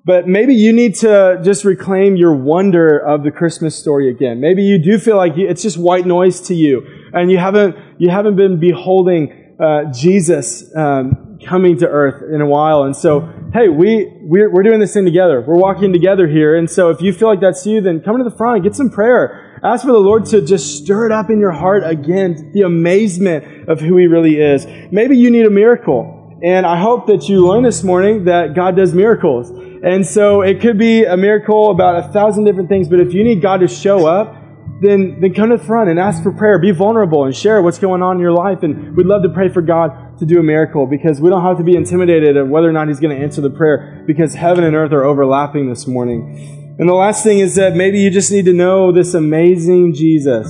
But 0.04 0.28
maybe 0.28 0.56
you 0.56 0.74
need 0.74 0.96
to 0.96 1.40
just 1.44 1.64
reclaim 1.64 2.16
your 2.16 2.34
wonder 2.34 2.98
of 2.98 3.24
the 3.24 3.30
Christmas 3.30 3.78
story 3.78 4.10
again. 4.10 4.42
Maybe 4.42 4.64
you 4.64 4.82
do 4.82 4.98
feel 4.98 5.16
like 5.16 5.34
it's 5.38 5.62
just 5.62 5.78
white 5.78 6.08
noise 6.08 6.42
to 6.42 6.56
you 6.56 6.82
and 7.14 7.32
you 7.32 7.38
haven't, 7.38 7.76
you 8.00 8.10
haven't 8.10 8.36
been 8.36 8.60
beholding 8.60 9.41
uh, 9.62 9.92
Jesus 9.92 10.76
um, 10.76 11.38
coming 11.46 11.78
to 11.78 11.88
earth 11.88 12.24
in 12.34 12.42
a 12.42 12.46
while. 12.46 12.84
And 12.84 12.96
so, 12.96 13.22
hey, 13.54 13.70
we, 13.70 14.12
we're, 14.22 14.50
we're 14.52 14.64
doing 14.64 14.80
this 14.80 14.94
thing 14.94 15.06
together. 15.06 15.42
We're 15.42 15.60
walking 15.60 15.94
together 15.94 16.28
here. 16.28 16.56
And 16.56 16.70
so 16.70 16.90
if 16.90 17.02
you 17.02 17.14
feel 17.14 17.28
like 17.28 17.42
that's 17.42 17.66
you, 17.66 17.80
then 17.80 18.02
come 18.02 18.18
to 18.18 18.24
the 18.24 18.36
front, 18.36 18.64
get 18.64 18.76
some 18.76 18.90
prayer. 18.90 19.60
Ask 19.64 19.86
for 19.86 19.92
the 19.92 20.00
Lord 20.00 20.26
to 20.28 20.42
just 20.42 20.78
stir 20.78 21.06
it 21.06 21.12
up 21.12 21.30
in 21.30 21.40
your 21.40 21.52
heart 21.52 21.84
again, 21.86 22.52
the 22.54 22.62
amazement 22.62 23.70
of 23.70 23.80
who 23.80 23.98
He 23.98 24.08
really 24.08 24.38
is. 24.42 24.66
Maybe 24.92 25.18
you 25.18 25.30
need 25.30 25.46
a 25.46 25.52
miracle. 25.52 26.40
And 26.44 26.66
I 26.66 26.80
hope 26.80 27.06
that 27.06 27.30
you 27.30 27.46
learned 27.46 27.66
this 27.66 27.84
morning 27.84 28.26
that 28.26 28.56
God 28.56 28.76
does 28.76 28.96
miracles. 28.96 29.52
And 29.84 30.06
so 30.06 30.42
it 30.42 30.60
could 30.60 30.80
be 30.80 31.06
a 31.06 31.16
miracle 31.16 31.70
about 31.70 32.04
a 32.04 32.12
thousand 32.12 32.46
different 32.46 32.70
things, 32.70 32.88
but 32.88 33.00
if 33.00 33.14
you 33.14 33.24
need 33.24 33.44
God 33.44 33.60
to 33.60 33.68
show 33.68 34.08
up, 34.08 34.41
then, 34.82 35.22
then 35.22 35.34
come 35.36 35.52
to 35.52 35.58
the 35.58 35.64
front 35.64 35.92
and 35.92 36.00
ask 36.00 36.24
for 36.24 36.32
prayer. 36.32 36.58
Be 36.58 36.72
vulnerable 36.72 37.26
and 37.26 37.36
share 37.36 37.62
what's 37.62 37.78
going 37.78 38.02
on 38.02 38.16
in 38.16 38.22
your 38.22 38.32
life. 38.32 38.64
And 38.64 38.98
we'd 38.98 39.06
love 39.06 39.22
to 39.22 39.30
pray 39.30 39.48
for 39.48 39.62
God 39.62 40.18
to 40.18 40.26
do 40.26 40.40
a 40.40 40.44
miracle 40.44 40.88
because 40.88 41.22
we 41.22 41.30
don't 41.30 41.44
have 41.44 41.58
to 41.60 41.64
be 41.64 41.76
intimidated 41.76 42.36
of 42.36 42.50
whether 42.50 42.68
or 42.68 42.72
not 42.72 42.88
He's 42.88 43.00
going 43.00 43.16
to 43.16 43.24
answer 43.24 43.42
the 43.42 43.52
prayer 43.52 44.04
because 44.08 44.34
heaven 44.34 44.64
and 44.64 44.76
earth 44.76 44.92
are 44.92 45.04
overlapping 45.04 45.70
this 45.70 45.86
morning. 45.86 46.76
And 46.80 46.90
the 46.90 46.96
last 46.96 47.24
thing 47.24 47.40
is 47.40 47.54
that 47.56 47.76
maybe 47.76 48.00
you 48.00 48.10
just 48.10 48.32
need 48.32 48.46
to 48.46 48.54
know 48.54 48.92
this 48.92 49.14
amazing 49.14 49.94
Jesus. 49.94 50.48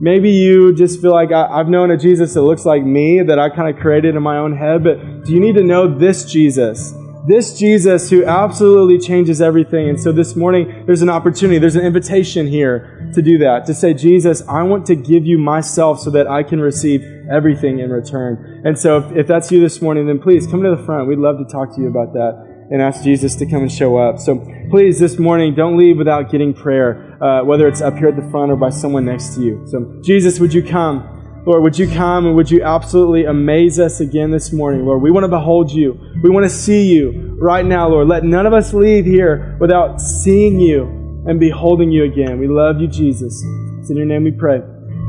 Maybe 0.00 0.30
you 0.30 0.74
just 0.74 1.00
feel 1.00 1.12
like 1.12 1.30
I, 1.30 1.58
have 1.58 1.68
known 1.68 1.92
a 1.92 1.96
Jesus 1.96 2.34
that 2.34 2.42
looks 2.42 2.64
like 2.64 2.82
me, 2.82 3.22
that 3.22 3.38
I 3.38 3.48
kind 3.48 3.72
of 3.72 3.80
created 3.80 4.16
in 4.16 4.22
my 4.22 4.38
own 4.38 4.56
head, 4.56 4.82
but 4.82 5.24
do 5.24 5.32
you 5.32 5.38
need 5.38 5.54
to 5.54 5.62
know 5.62 5.98
this 5.98 6.24
Jesus? 6.24 6.92
This 7.28 7.58
Jesus 7.58 8.08
who 8.08 8.24
absolutely 8.24 8.98
changes 8.98 9.42
everything. 9.42 9.90
And 9.90 10.00
so 10.00 10.12
this 10.12 10.34
morning, 10.34 10.84
there's 10.86 11.02
an 11.02 11.10
opportunity, 11.10 11.58
there's 11.58 11.76
an 11.76 11.84
invitation 11.84 12.46
here 12.46 13.10
to 13.12 13.20
do 13.20 13.36
that, 13.38 13.66
to 13.66 13.74
say, 13.74 13.92
Jesus, 13.92 14.42
I 14.48 14.62
want 14.62 14.86
to 14.86 14.96
give 14.96 15.26
you 15.26 15.36
myself 15.36 16.00
so 16.00 16.08
that 16.10 16.26
I 16.26 16.42
can 16.42 16.58
receive 16.58 17.04
everything 17.30 17.80
in 17.80 17.90
return. 17.90 18.62
And 18.64 18.78
so 18.78 18.96
if, 18.96 19.14
if 19.14 19.26
that's 19.26 19.52
you 19.52 19.60
this 19.60 19.82
morning, 19.82 20.06
then 20.06 20.18
please 20.18 20.46
come 20.46 20.62
to 20.62 20.74
the 20.74 20.82
front. 20.82 21.06
We'd 21.06 21.18
love 21.18 21.36
to 21.36 21.44
talk 21.44 21.74
to 21.74 21.82
you 21.82 21.88
about 21.88 22.14
that 22.14 22.66
and 22.70 22.80
ask 22.80 23.04
Jesus 23.04 23.36
to 23.36 23.44
come 23.44 23.60
and 23.60 23.70
show 23.70 23.98
up. 23.98 24.18
So 24.18 24.42
please, 24.70 24.98
this 24.98 25.18
morning, 25.18 25.54
don't 25.54 25.76
leave 25.76 25.98
without 25.98 26.30
getting 26.30 26.54
prayer, 26.54 27.22
uh, 27.22 27.44
whether 27.44 27.68
it's 27.68 27.82
up 27.82 27.98
here 27.98 28.08
at 28.08 28.16
the 28.16 28.26
front 28.30 28.52
or 28.52 28.56
by 28.56 28.70
someone 28.70 29.04
next 29.04 29.34
to 29.34 29.42
you. 29.42 29.66
So, 29.66 30.00
Jesus, 30.02 30.40
would 30.40 30.54
you 30.54 30.62
come? 30.62 31.17
Lord, 31.46 31.62
would 31.62 31.78
you 31.78 31.88
come 31.88 32.26
and 32.26 32.36
would 32.36 32.50
you 32.50 32.62
absolutely 32.62 33.24
amaze 33.24 33.78
us 33.78 34.00
again 34.00 34.30
this 34.30 34.52
morning, 34.52 34.84
Lord? 34.84 35.00
We 35.00 35.10
want 35.10 35.24
to 35.24 35.28
behold 35.28 35.70
you. 35.70 35.98
We 36.22 36.30
want 36.30 36.44
to 36.44 36.50
see 36.50 36.92
you 36.92 37.36
right 37.40 37.64
now, 37.64 37.88
Lord. 37.88 38.08
Let 38.08 38.24
none 38.24 38.46
of 38.46 38.52
us 38.52 38.74
leave 38.74 39.06
here 39.06 39.56
without 39.60 40.00
seeing 40.00 40.60
you 40.60 40.84
and 41.26 41.40
beholding 41.40 41.90
you 41.90 42.04
again. 42.04 42.38
We 42.38 42.48
love 42.48 42.80
you, 42.80 42.88
Jesus. 42.88 43.42
It's 43.80 43.90
in 43.90 43.96
your 43.96 44.06
name 44.06 44.24
we 44.24 44.32
pray. 44.32 44.60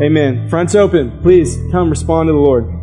Amen. 0.01 0.47
Fronts 0.49 0.75
open. 0.75 1.19
Please 1.21 1.57
come 1.71 1.89
respond 1.89 2.27
to 2.27 2.33
the 2.33 2.39
Lord. 2.39 2.78